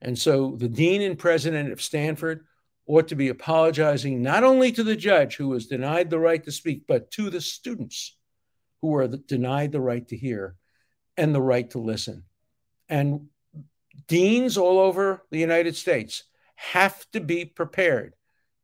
And 0.01 0.19
so 0.19 0.57
the 0.57 0.69
dean 0.69 1.03
and 1.03 1.19
president 1.19 1.73
of 1.73 1.83
Stanford 1.83 2.47
ought 2.87 3.09
to 3.09 3.15
be 3.15 3.29
apologizing 3.29 4.23
not 4.23 4.43
only 4.43 4.73
to 4.73 4.83
the 4.83 4.97
judge 4.97 5.37
who 5.37 5.49
was 5.49 5.67
denied 5.67 6.11
the 6.11 6.19
right 6.19 6.43
to 6.45 6.53
speak, 6.53 6.85
but 6.89 7.11
to 7.13 7.31
the 7.31 7.41
students 7.41 8.17
who 8.81 8.89
were 8.89 9.07
denied 9.07 9.71
the 9.73 9.81
right 9.81 10.07
to 10.09 10.17
hear 10.17 10.57
and 11.17 11.35
the 11.35 11.41
right 11.41 11.71
to 11.71 11.79
listen. 11.79 12.25
And 12.89 13.29
deans 14.09 14.57
all 14.57 14.79
over 14.81 15.23
the 15.31 15.39
United 15.39 15.77
States 15.77 16.25
have 16.57 17.09
to 17.13 17.21
be 17.21 17.45
prepared 17.45 18.15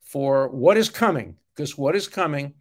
for 0.00 0.48
what 0.48 0.76
is 0.76 0.88
coming, 0.88 1.36
because 1.54 1.76
what 1.76 1.94
is 1.94 2.08
coming 2.08 2.54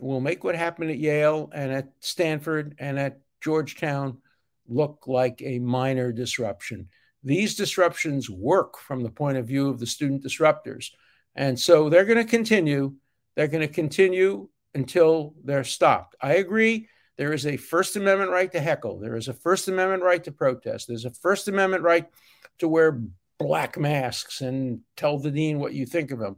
will 0.00 0.20
make 0.20 0.44
what 0.44 0.54
happened 0.54 0.90
at 0.90 0.98
Yale 0.98 1.50
and 1.52 1.72
at 1.72 1.92
Stanford 2.00 2.76
and 2.78 2.98
at 2.98 3.20
Georgetown 3.40 4.18
look 4.68 5.04
like 5.06 5.42
a 5.42 5.58
minor 5.58 6.12
disruption. 6.12 6.88
These 7.22 7.54
disruptions 7.54 8.30
work 8.30 8.78
from 8.78 9.02
the 9.02 9.10
point 9.10 9.36
of 9.36 9.46
view 9.46 9.68
of 9.68 9.78
the 9.78 9.86
student 9.86 10.24
disruptors. 10.24 10.90
And 11.34 11.58
so 11.58 11.88
they're 11.88 12.04
going 12.04 12.18
to 12.18 12.24
continue. 12.24 12.94
They're 13.36 13.48
going 13.48 13.66
to 13.66 13.72
continue 13.72 14.48
until 14.74 15.34
they're 15.44 15.64
stopped. 15.64 16.16
I 16.20 16.34
agree. 16.34 16.88
There 17.18 17.32
is 17.32 17.46
a 17.46 17.56
First 17.56 17.96
Amendment 17.96 18.30
right 18.30 18.50
to 18.52 18.60
heckle. 18.60 18.98
There 18.98 19.16
is 19.16 19.28
a 19.28 19.34
First 19.34 19.68
Amendment 19.68 20.02
right 20.02 20.22
to 20.24 20.32
protest. 20.32 20.88
There's 20.88 21.04
a 21.04 21.10
First 21.10 21.48
Amendment 21.48 21.82
right 21.82 22.06
to 22.60 22.68
wear 22.68 23.02
black 23.38 23.78
masks 23.78 24.40
and 24.40 24.80
tell 24.96 25.18
the 25.18 25.30
dean 25.30 25.58
what 25.58 25.74
you 25.74 25.86
think 25.86 26.12
of 26.12 26.20
him. 26.20 26.36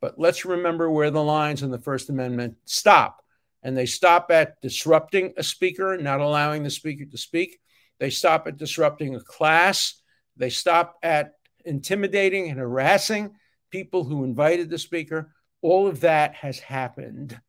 But 0.00 0.18
let's 0.18 0.44
remember 0.44 0.90
where 0.90 1.10
the 1.10 1.22
lines 1.22 1.62
in 1.62 1.70
the 1.70 1.78
First 1.78 2.08
Amendment 2.08 2.56
stop. 2.64 3.21
And 3.62 3.76
they 3.76 3.86
stop 3.86 4.30
at 4.30 4.60
disrupting 4.60 5.34
a 5.36 5.42
speaker, 5.42 5.96
not 5.96 6.20
allowing 6.20 6.62
the 6.62 6.70
speaker 6.70 7.04
to 7.04 7.18
speak. 7.18 7.60
They 8.00 8.10
stop 8.10 8.46
at 8.48 8.56
disrupting 8.56 9.14
a 9.14 9.20
class. 9.20 10.02
They 10.36 10.50
stop 10.50 10.96
at 11.02 11.34
intimidating 11.64 12.50
and 12.50 12.58
harassing 12.58 13.34
people 13.70 14.04
who 14.04 14.24
invited 14.24 14.68
the 14.68 14.78
speaker. 14.78 15.32
All 15.60 15.86
of 15.86 16.00
that 16.00 16.34
has 16.34 16.58
happened. 16.58 17.40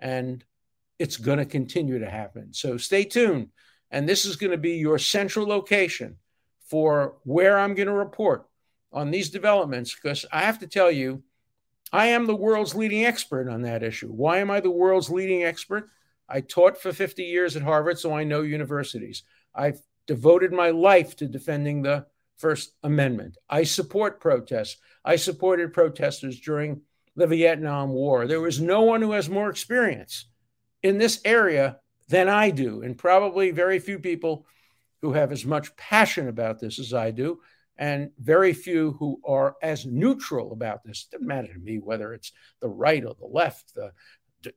And 0.00 0.44
it's 0.98 1.16
going 1.16 1.38
to 1.38 1.44
continue 1.44 1.98
to 1.98 2.10
happen. 2.10 2.52
So 2.52 2.76
stay 2.76 3.04
tuned. 3.04 3.48
And 3.90 4.08
this 4.08 4.24
is 4.24 4.36
going 4.36 4.50
to 4.50 4.58
be 4.58 4.76
your 4.76 4.98
central 4.98 5.46
location 5.46 6.16
for 6.68 7.16
where 7.24 7.58
I'm 7.58 7.74
going 7.74 7.88
to 7.88 7.94
report 7.94 8.46
on 8.92 9.10
these 9.10 9.30
developments 9.30 9.94
because 9.94 10.26
I 10.32 10.42
have 10.42 10.58
to 10.60 10.66
tell 10.66 10.90
you, 10.90 11.22
I 11.92 12.08
am 12.08 12.26
the 12.26 12.34
world's 12.34 12.74
leading 12.74 13.04
expert 13.04 13.48
on 13.48 13.62
that 13.62 13.82
issue. 13.82 14.08
Why 14.08 14.38
am 14.38 14.50
I 14.50 14.60
the 14.60 14.70
world's 14.70 15.10
leading 15.10 15.44
expert? 15.44 15.88
I 16.28 16.40
taught 16.40 16.80
for 16.80 16.92
50 16.92 17.22
years 17.22 17.56
at 17.56 17.62
Harvard, 17.62 17.98
so 17.98 18.12
I 18.12 18.24
know 18.24 18.42
universities. 18.42 19.22
I've 19.54 19.80
devoted 20.06 20.52
my 20.52 20.70
life 20.70 21.16
to 21.16 21.26
defending 21.26 21.82
the 21.82 22.06
First 22.36 22.72
Amendment. 22.82 23.36
I 23.48 23.64
support 23.64 24.20
protests. 24.20 24.76
I 25.04 25.16
supported 25.16 25.72
protesters 25.72 26.40
during 26.40 26.82
the 27.16 27.26
Vietnam 27.26 27.90
War. 27.90 28.26
There 28.26 28.40
was 28.40 28.60
no 28.60 28.82
one 28.82 29.02
who 29.02 29.12
has 29.12 29.28
more 29.28 29.50
experience 29.50 30.26
in 30.82 30.98
this 30.98 31.20
area 31.24 31.78
than 32.08 32.28
I 32.28 32.50
do, 32.50 32.82
and 32.82 32.96
probably 32.96 33.50
very 33.50 33.78
few 33.78 33.98
people 33.98 34.46
who 35.02 35.12
have 35.12 35.32
as 35.32 35.44
much 35.44 35.76
passion 35.76 36.28
about 36.28 36.60
this 36.60 36.78
as 36.78 36.94
I 36.94 37.10
do, 37.10 37.40
and 37.78 38.10
very 38.18 38.52
few 38.52 38.92
who 38.98 39.20
are 39.24 39.56
as 39.62 39.86
neutral 39.86 40.52
about 40.52 40.82
this. 40.84 41.06
It 41.06 41.16
doesn't 41.16 41.26
matter 41.26 41.52
to 41.52 41.58
me 41.60 41.78
whether 41.78 42.12
it's 42.12 42.32
the 42.60 42.68
right 42.68 43.04
or 43.04 43.14
the 43.14 43.26
left, 43.26 43.74
the 43.74 43.92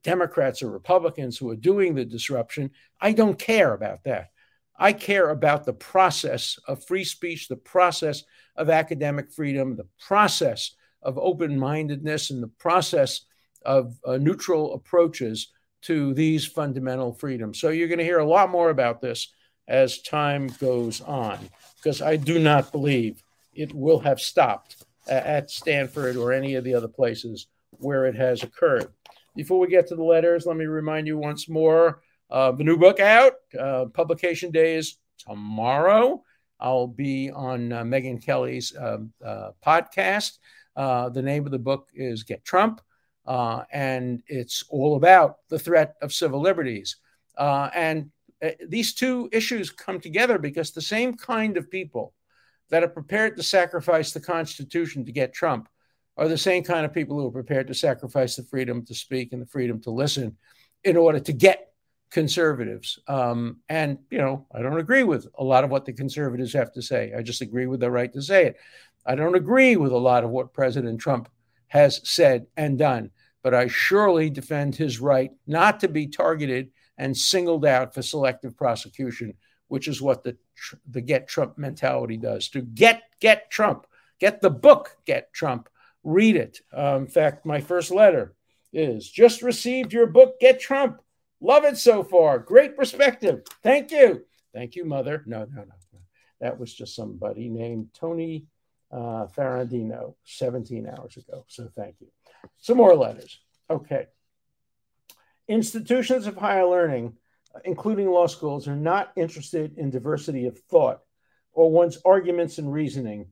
Democrats 0.03 0.61
or 0.61 0.71
Republicans 0.71 1.37
who 1.37 1.49
are 1.49 1.55
doing 1.55 1.95
the 1.95 2.05
disruption. 2.05 2.71
I 2.99 3.13
don't 3.13 3.37
care 3.37 3.73
about 3.73 4.03
that. 4.05 4.29
I 4.77 4.93
care 4.93 5.29
about 5.29 5.65
the 5.65 5.73
process 5.73 6.57
of 6.67 6.85
free 6.85 7.03
speech, 7.03 7.47
the 7.47 7.55
process 7.55 8.23
of 8.55 8.69
academic 8.69 9.31
freedom, 9.31 9.75
the 9.75 9.87
process 9.99 10.75
of 11.03 11.17
open 11.19 11.59
mindedness, 11.59 12.31
and 12.31 12.41
the 12.41 12.47
process 12.47 13.21
of 13.63 13.95
uh, 14.05 14.17
neutral 14.17 14.73
approaches 14.73 15.51
to 15.83 16.13
these 16.13 16.45
fundamental 16.45 17.13
freedoms. 17.13 17.59
So 17.59 17.69
you're 17.69 17.87
going 17.87 17.99
to 17.99 18.03
hear 18.05 18.19
a 18.19 18.25
lot 18.25 18.49
more 18.49 18.69
about 18.69 19.01
this 19.01 19.31
as 19.71 20.01
time 20.01 20.47
goes 20.59 20.99
on, 20.99 21.39
because 21.77 22.01
I 22.01 22.17
do 22.17 22.39
not 22.39 22.73
believe 22.73 23.23
it 23.53 23.73
will 23.73 23.99
have 23.99 24.19
stopped 24.19 24.83
at 25.07 25.49
Stanford 25.49 26.17
or 26.17 26.33
any 26.33 26.55
of 26.55 26.65
the 26.65 26.73
other 26.73 26.89
places 26.89 27.47
where 27.71 28.05
it 28.05 28.15
has 28.15 28.43
occurred. 28.43 28.89
Before 29.33 29.59
we 29.59 29.67
get 29.67 29.87
to 29.87 29.95
the 29.95 30.03
letters, 30.03 30.45
let 30.45 30.57
me 30.57 30.65
remind 30.65 31.07
you 31.07 31.17
once 31.17 31.47
more 31.47 32.01
uh, 32.29 32.51
the 32.51 32.65
new 32.65 32.77
book 32.77 32.99
out. 32.99 33.33
Uh, 33.57 33.85
publication 33.85 34.51
day 34.51 34.75
is 34.75 34.97
tomorrow. 35.17 36.21
I'll 36.59 36.87
be 36.87 37.31
on 37.31 37.71
uh, 37.71 37.83
Megyn 37.83 38.23
Kelly's 38.23 38.75
um, 38.77 39.13
uh, 39.25 39.51
podcast. 39.65 40.37
Uh, 40.75 41.07
the 41.07 41.21
name 41.21 41.45
of 41.45 41.51
the 41.53 41.59
book 41.59 41.87
is 41.95 42.23
Get 42.23 42.43
Trump, 42.43 42.81
uh, 43.25 43.63
and 43.71 44.21
it's 44.27 44.65
all 44.69 44.97
about 44.97 45.37
the 45.47 45.59
threat 45.59 45.95
of 46.01 46.13
civil 46.13 46.41
liberties. 46.41 46.97
and 47.37 48.11
these 48.67 48.93
two 48.93 49.29
issues 49.31 49.69
come 49.69 49.99
together 49.99 50.37
because 50.37 50.71
the 50.71 50.81
same 50.81 51.15
kind 51.15 51.57
of 51.57 51.69
people 51.69 52.13
that 52.69 52.83
are 52.83 52.87
prepared 52.87 53.37
to 53.37 53.43
sacrifice 53.43 54.11
the 54.11 54.19
Constitution 54.19 55.05
to 55.05 55.11
get 55.11 55.33
Trump 55.33 55.67
are 56.17 56.27
the 56.27 56.37
same 56.37 56.63
kind 56.63 56.85
of 56.85 56.93
people 56.93 57.19
who 57.19 57.27
are 57.27 57.31
prepared 57.31 57.67
to 57.67 57.73
sacrifice 57.73 58.35
the 58.35 58.43
freedom 58.43 58.85
to 58.85 58.93
speak 58.93 59.33
and 59.33 59.41
the 59.41 59.47
freedom 59.47 59.81
to 59.81 59.91
listen 59.91 60.37
in 60.83 60.97
order 60.97 61.19
to 61.19 61.33
get 61.33 61.73
conservatives. 62.09 62.99
Um, 63.07 63.57
and, 63.69 63.99
you 64.09 64.17
know, 64.17 64.45
I 64.53 64.61
don't 64.61 64.79
agree 64.79 65.03
with 65.03 65.27
a 65.37 65.43
lot 65.43 65.63
of 65.63 65.69
what 65.69 65.85
the 65.85 65.93
conservatives 65.93 66.53
have 66.53 66.73
to 66.73 66.81
say. 66.81 67.13
I 67.17 67.21
just 67.21 67.41
agree 67.41 67.67
with 67.67 67.79
their 67.79 67.91
right 67.91 68.11
to 68.13 68.21
say 68.21 68.47
it. 68.47 68.57
I 69.05 69.15
don't 69.15 69.35
agree 69.35 69.77
with 69.77 69.91
a 69.91 69.97
lot 69.97 70.23
of 70.23 70.29
what 70.29 70.53
President 70.53 70.99
Trump 70.99 71.29
has 71.67 72.01
said 72.03 72.47
and 72.57 72.77
done, 72.77 73.11
but 73.43 73.53
I 73.53 73.67
surely 73.67 74.29
defend 74.29 74.75
his 74.75 74.99
right 74.99 75.31
not 75.47 75.79
to 75.79 75.87
be 75.87 76.07
targeted 76.07 76.69
and 76.97 77.15
singled 77.15 77.65
out 77.65 77.93
for 77.93 78.01
selective 78.01 78.55
prosecution, 78.55 79.33
which 79.67 79.87
is 79.87 80.01
what 80.01 80.23
the, 80.23 80.37
the 80.89 81.01
get 81.01 81.27
Trump 81.27 81.57
mentality 81.57 82.17
does. 82.17 82.49
To 82.49 82.61
get, 82.61 83.03
get 83.19 83.49
Trump, 83.49 83.85
get 84.19 84.41
the 84.41 84.49
book, 84.49 84.97
get 85.05 85.33
Trump 85.33 85.69
read 86.03 86.35
it. 86.35 86.59
Uh, 86.75 86.97
in 86.99 87.07
fact, 87.07 87.45
my 87.45 87.61
first 87.61 87.91
letter 87.91 88.33
is 88.73 89.09
just 89.09 89.41
received 89.41 89.93
your 89.93 90.07
book, 90.07 90.39
Get 90.39 90.59
Trump. 90.59 91.01
Love 91.39 91.65
it 91.65 91.77
so 91.77 92.03
far. 92.03 92.39
Great 92.39 92.77
perspective. 92.77 93.41
Thank 93.63 93.91
you. 93.91 94.25
Thank 94.53 94.75
you, 94.75 94.85
mother. 94.85 95.23
No, 95.25 95.39
no, 95.39 95.63
no. 95.63 95.65
That 96.39 96.59
was 96.59 96.73
just 96.73 96.95
somebody 96.95 97.49
named 97.49 97.89
Tony 97.93 98.47
uh, 98.91 99.27
Ferrandino 99.27 100.15
17 100.23 100.87
hours 100.87 101.17
ago. 101.17 101.45
So 101.47 101.69
thank 101.75 101.95
you. 101.99 102.07
Some 102.57 102.77
more 102.77 102.95
letters. 102.95 103.39
Okay. 103.69 104.07
Institutions 105.51 106.27
of 106.27 106.37
higher 106.37 106.65
learning, 106.65 107.13
including 107.65 108.09
law 108.09 108.27
schools, 108.27 108.67
are 108.67 108.75
not 108.75 109.11
interested 109.17 109.77
in 109.77 109.89
diversity 109.89 110.47
of 110.47 110.57
thought 110.57 111.01
or 111.51 111.69
one's 111.69 111.97
arguments 112.05 112.57
and 112.57 112.71
reasoning 112.71 113.27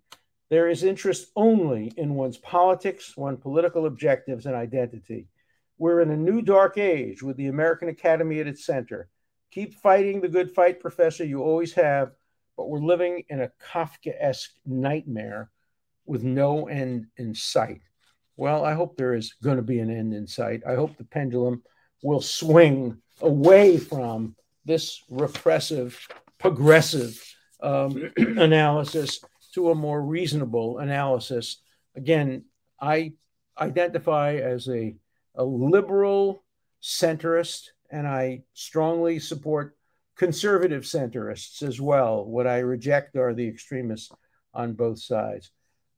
there 0.50 0.68
is 0.68 0.84
interest 0.84 1.32
only 1.36 1.94
in 1.96 2.16
one's 2.16 2.38
politics, 2.38 3.16
one's 3.16 3.40
political 3.40 3.86
objectives, 3.86 4.48
and 4.48 4.56
identity. 4.56 5.28
We're 5.78 6.02
in 6.02 6.10
a 6.10 6.18
new 6.18 6.42
dark 6.42 6.78
age 6.78 7.22
with 7.22 7.38
the 7.38 7.48
American 7.48 7.88
Academy 7.88 8.40
at 8.40 8.48
its 8.48 8.66
center. 8.66 9.10
Keep 9.52 9.76
fighting 9.76 10.22
the 10.22 10.28
good 10.28 10.52
fight, 10.52 10.80
Professor, 10.80 11.24
you 11.24 11.42
always 11.44 11.74
have, 11.74 12.12
but 12.58 12.68
we're 12.68 12.80
living 12.80 13.24
in 13.30 13.42
a 13.42 13.52
Kafkaesque 13.64 14.50
nightmare 14.66 15.52
with 16.06 16.24
no 16.24 16.68
end 16.68 17.06
in 17.18 17.36
sight. 17.36 17.82
Well, 18.36 18.66
I 18.66 18.74
hope 18.74 18.98
there 18.98 19.14
is 19.14 19.34
going 19.44 19.58
to 19.58 19.64
be 19.64 19.80
an 19.80 19.92
end 19.92 20.14
in 20.14 20.26
sight. 20.26 20.64
I 20.68 20.76
hope 20.76 20.98
the 20.98 21.04
pendulum 21.04 21.62
will 22.02 22.22
swing 22.22 22.98
away 23.22 23.78
from 23.78 24.36
this 24.66 25.04
repressive, 25.10 26.08
progressive 26.38 27.22
um, 27.62 28.12
analysis 28.18 29.20
to 29.54 29.72
a 29.72 29.76
more 29.76 30.02
reasonable 30.02 30.78
analysis. 30.80 31.58
Again, 31.96 32.46
I 32.80 33.14
identify 33.60 34.36
as 34.36 34.68
a, 34.70 34.96
a 35.36 35.44
liberal 35.44 36.44
centrist, 36.82 37.70
and 37.90 38.08
I 38.08 38.44
strongly 38.54 39.20
support 39.20 39.76
conservative 40.16 40.84
centrists 40.84 41.64
as 41.64 41.80
well. 41.82 42.26
What 42.26 42.48
I 42.48 42.60
reject 42.60 43.16
are 43.16 43.34
the 43.34 43.48
extremists 43.48 44.12
on 44.54 44.74
both 44.74 45.00
sides. 45.00 45.52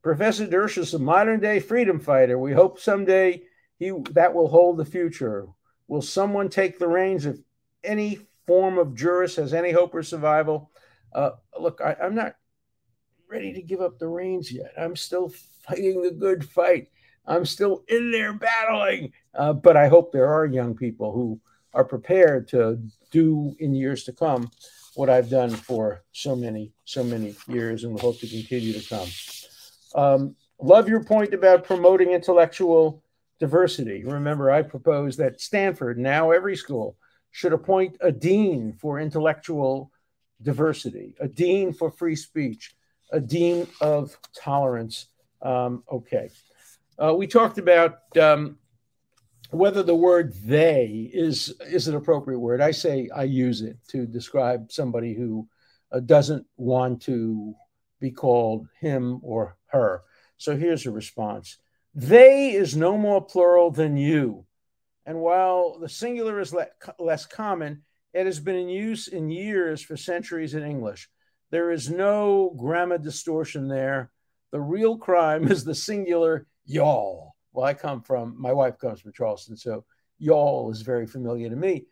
Professor 0.04 0.48
Dersh 0.48 0.78
is 0.78 0.94
a 0.94 1.00
modern 1.00 1.40
day 1.40 1.60
freedom 1.60 2.00
fighter. 2.00 2.38
We 2.38 2.54
hope 2.54 2.80
someday 2.80 3.44
he 3.78 3.92
that 4.12 4.34
will 4.34 4.48
hold 4.48 4.78
the 4.78 4.86
future. 4.86 5.48
Will 5.92 6.02
someone 6.02 6.48
take 6.48 6.80
the 6.80 6.88
reins 6.88 7.26
if 7.26 7.36
any 7.84 8.20
form 8.48 8.78
of 8.78 8.96
jurist 8.96 9.36
has 9.36 9.54
any 9.54 9.74
hope 9.74 9.94
of 9.94 10.08
survival? 10.08 10.72
Uh, 11.12 11.32
look, 11.60 11.82
I, 11.84 11.98
am 12.02 12.16
not 12.16 12.36
ready 13.30 13.52
to 13.52 13.62
give 13.62 13.82
up 13.82 14.00
the 14.00 14.08
reins 14.08 14.50
yet. 14.54 14.72
I'm 14.80 14.96
still 14.96 15.34
fighting 15.68 16.02
the 16.02 16.12
good 16.12 16.50
fight. 16.50 16.88
I'm 17.26 17.44
still 17.44 17.84
in 17.90 18.10
there 18.10 18.32
battling. 18.32 19.12
Uh, 19.36 19.52
but 19.52 19.76
I 19.76 19.90
hope 19.90 20.14
there 20.14 20.34
are 20.34 20.46
young 20.46 20.78
people 20.78 21.12
who 21.12 21.42
are 21.74 21.84
prepared 21.84 22.48
to 22.48 22.80
do 23.12 23.54
in 23.60 23.76
years 23.76 24.06
to 24.06 24.14
come 24.14 24.50
what 24.96 25.10
I've 25.10 25.30
done 25.30 25.50
for 25.50 26.04
so 26.14 26.38
many, 26.38 26.72
so 26.86 27.04
many 27.04 27.36
years 27.50 27.84
and 27.84 28.00
hope 28.00 28.18
to 28.22 28.28
continue 28.30 28.80
to 28.80 28.88
come. 28.88 29.10
Um, 29.94 30.36
love 30.58 30.88
your 30.88 31.04
point 31.04 31.34
about 31.34 31.66
promoting 31.66 32.12
intellectual 32.12 33.04
diversity. 33.42 34.04
Remember, 34.06 34.52
I 34.52 34.62
propose 34.62 35.18
that 35.18 35.42
Stanford, 35.42 35.98
now 35.98 36.30
every 36.30 36.56
school, 36.56 36.96
should 37.32 37.54
appoint 37.54 37.98
a 38.00 38.12
dean 38.12 38.74
for 38.80 39.00
intellectual 39.00 39.92
diversity, 40.44 41.16
a 41.20 41.28
dean 41.28 41.74
for 41.74 41.90
free 41.90 42.16
speech, 42.16 42.76
a 43.12 43.20
dean 43.20 43.66
of 43.82 44.16
tolerance. 44.40 45.08
Um, 45.42 45.84
okay. 45.92 46.30
Uh, 47.02 47.16
we 47.16 47.26
talked 47.26 47.58
about 47.58 48.16
um, 48.16 48.60
whether 49.50 49.82
the 49.82 49.96
word 49.96 50.36
they 50.46 51.10
is 51.12 51.52
is 51.62 51.88
an 51.88 51.96
appropriate 51.96 52.40
word. 52.40 52.62
I 52.62 52.70
say 52.70 53.10
I 53.14 53.24
use 53.24 53.64
it 53.64 53.78
to 53.88 54.06
describe 54.06 54.72
somebody 54.72 55.16
who 55.16 55.48
uh, 55.92 56.00
doesn't 56.00 56.46
want 56.58 57.02
to 57.04 57.56
be 58.00 58.12
called 58.12 58.68
him 58.80 59.20
or 59.24 59.58
her. 59.68 60.04
So 60.38 60.56
here's 60.56 60.86
a 60.86 60.92
response. 60.92 61.58
They 61.94 62.52
is 62.52 62.76
no 62.76 62.98
more 62.98 63.22
plural 63.22 63.72
than 63.72 63.98
you. 63.98 64.46
And 65.06 65.20
while 65.20 65.80
the 65.80 65.90
singular 65.90 66.40
is 66.40 66.54
le- 66.54 66.68
less 67.00 67.26
common, 67.26 67.84
it 68.14 68.26
has 68.26 68.40
been 68.40 68.56
in 68.56 68.70
use 68.70 69.08
in 69.08 69.30
years 69.30 69.82
for 69.82 69.98
centuries 69.98 70.54
in 70.54 70.64
English. 70.64 71.10
There 71.50 71.72
is 71.72 71.90
no 71.90 72.56
grammar 72.58 72.98
distortion 72.98 73.68
there. 73.68 74.12
The 74.52 74.62
real 74.62 74.98
crime 74.98 75.48
is 75.52 75.64
the 75.64 75.76
singular 75.76 76.48
y'all. 76.66 77.36
Well, 77.52 77.66
I 77.66 77.74
come 77.74 78.02
from, 78.02 78.36
my 78.40 78.54
wife 78.54 78.78
comes 78.80 79.02
from 79.02 79.12
Charleston, 79.12 79.58
so 79.58 79.84
y'all 80.18 80.72
is 80.72 80.82
very 80.82 81.08
familiar 81.08 81.50
to 81.50 81.56
me. 81.56 81.86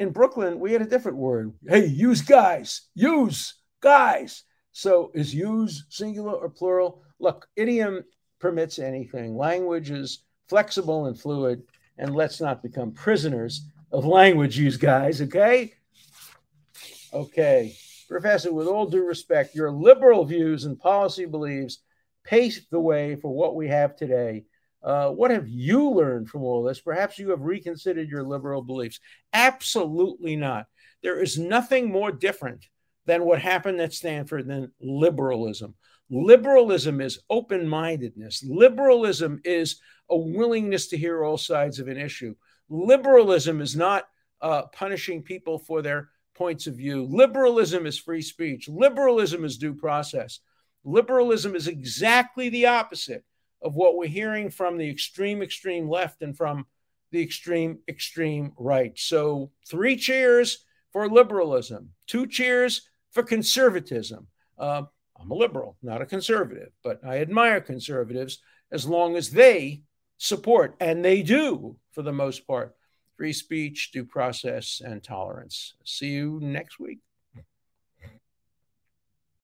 In 0.00 0.10
Brooklyn, 0.10 0.58
we 0.58 0.72
had 0.72 0.82
a 0.82 0.86
different 0.86 1.18
word. 1.18 1.52
Hey, 1.64 1.86
use 1.86 2.22
guys, 2.22 2.88
use 2.94 3.54
guys. 3.80 4.42
So 4.72 5.12
is 5.14 5.32
use 5.32 5.84
singular 5.88 6.32
or 6.32 6.50
plural? 6.50 7.02
Look, 7.20 7.46
idiom 7.54 8.02
permits 8.44 8.78
anything. 8.78 9.34
Language 9.38 9.90
is 9.90 10.22
flexible 10.50 11.06
and 11.06 11.18
fluid, 11.18 11.62
and 11.96 12.14
let's 12.14 12.42
not 12.42 12.62
become 12.62 12.92
prisoners 12.92 13.66
of 13.90 14.04
language, 14.04 14.58
you 14.58 14.70
guys, 14.76 15.22
okay? 15.22 15.72
Okay. 17.14 17.74
Professor, 18.06 18.52
with 18.52 18.66
all 18.66 18.84
due 18.84 19.06
respect, 19.06 19.54
your 19.54 19.70
liberal 19.70 20.26
views 20.26 20.66
and 20.66 20.78
policy 20.78 21.24
beliefs 21.24 21.78
paved 22.22 22.66
the 22.70 22.78
way 22.78 23.16
for 23.16 23.32
what 23.32 23.56
we 23.56 23.66
have 23.68 23.96
today. 23.96 24.44
Uh, 24.82 25.08
what 25.08 25.30
have 25.30 25.48
you 25.48 25.92
learned 25.92 26.28
from 26.28 26.42
all 26.42 26.62
this? 26.62 26.80
Perhaps 26.80 27.18
you 27.18 27.30
have 27.30 27.40
reconsidered 27.40 28.10
your 28.10 28.24
liberal 28.24 28.60
beliefs. 28.60 29.00
Absolutely 29.32 30.36
not. 30.36 30.66
There 31.02 31.18
is 31.18 31.38
nothing 31.38 31.90
more 31.90 32.12
different 32.12 32.66
than 33.06 33.24
what 33.24 33.40
happened 33.40 33.80
at 33.80 33.94
Stanford 33.94 34.46
than 34.46 34.70
liberalism. 34.82 35.76
Liberalism 36.10 37.00
is 37.00 37.20
open 37.30 37.66
mindedness, 37.68 38.44
liberalism 38.46 39.40
is 39.44 39.80
a 40.10 40.16
willingness 40.16 40.88
to 40.88 40.98
hear 40.98 41.24
all 41.24 41.38
sides 41.38 41.78
of 41.78 41.88
an 41.88 41.96
issue. 41.96 42.34
Liberalism 42.68 43.60
is 43.60 43.74
not 43.74 44.08
uh, 44.40 44.62
punishing 44.72 45.22
people 45.22 45.58
for 45.58 45.80
their 45.82 46.10
points 46.34 46.66
of 46.66 46.76
view. 46.76 47.04
Liberalism 47.04 47.86
is 47.86 47.98
free 47.98 48.22
speech. 48.22 48.68
Liberalism 48.68 49.44
is 49.44 49.56
due 49.56 49.74
process. 49.74 50.40
Liberalism 50.84 51.54
is 51.54 51.68
exactly 51.68 52.48
the 52.48 52.66
opposite 52.66 53.24
of 53.62 53.74
what 53.74 53.96
we're 53.96 54.08
hearing 54.08 54.50
from 54.50 54.76
the 54.76 54.88
extreme, 54.88 55.42
extreme 55.42 55.88
left 55.88 56.20
and 56.20 56.36
from 56.36 56.66
the 57.12 57.22
extreme, 57.22 57.78
extreme 57.88 58.52
right. 58.58 58.98
So, 58.98 59.50
three 59.66 59.96
cheers 59.96 60.64
for 60.92 61.08
liberalism, 61.08 61.90
two 62.06 62.26
cheers 62.26 62.88
for 63.12 63.22
conservatism. 63.22 64.26
Uh, 64.58 64.82
I'm 65.20 65.30
a 65.30 65.34
liberal, 65.34 65.76
not 65.82 66.02
a 66.02 66.06
conservative, 66.06 66.70
but 66.82 67.00
I 67.04 67.18
admire 67.18 67.60
conservatives 67.60 68.38
as 68.72 68.86
long 68.86 69.16
as 69.16 69.30
they 69.30 69.82
support, 70.18 70.74
and 70.80 71.04
they 71.04 71.22
do 71.22 71.76
for 71.92 72.02
the 72.02 72.12
most 72.12 72.46
part, 72.46 72.74
free 73.16 73.32
speech, 73.32 73.90
due 73.92 74.04
process, 74.04 74.82
and 74.84 75.02
tolerance. 75.02 75.74
See 75.84 76.08
you 76.08 76.40
next 76.42 76.80
week. 76.80 76.98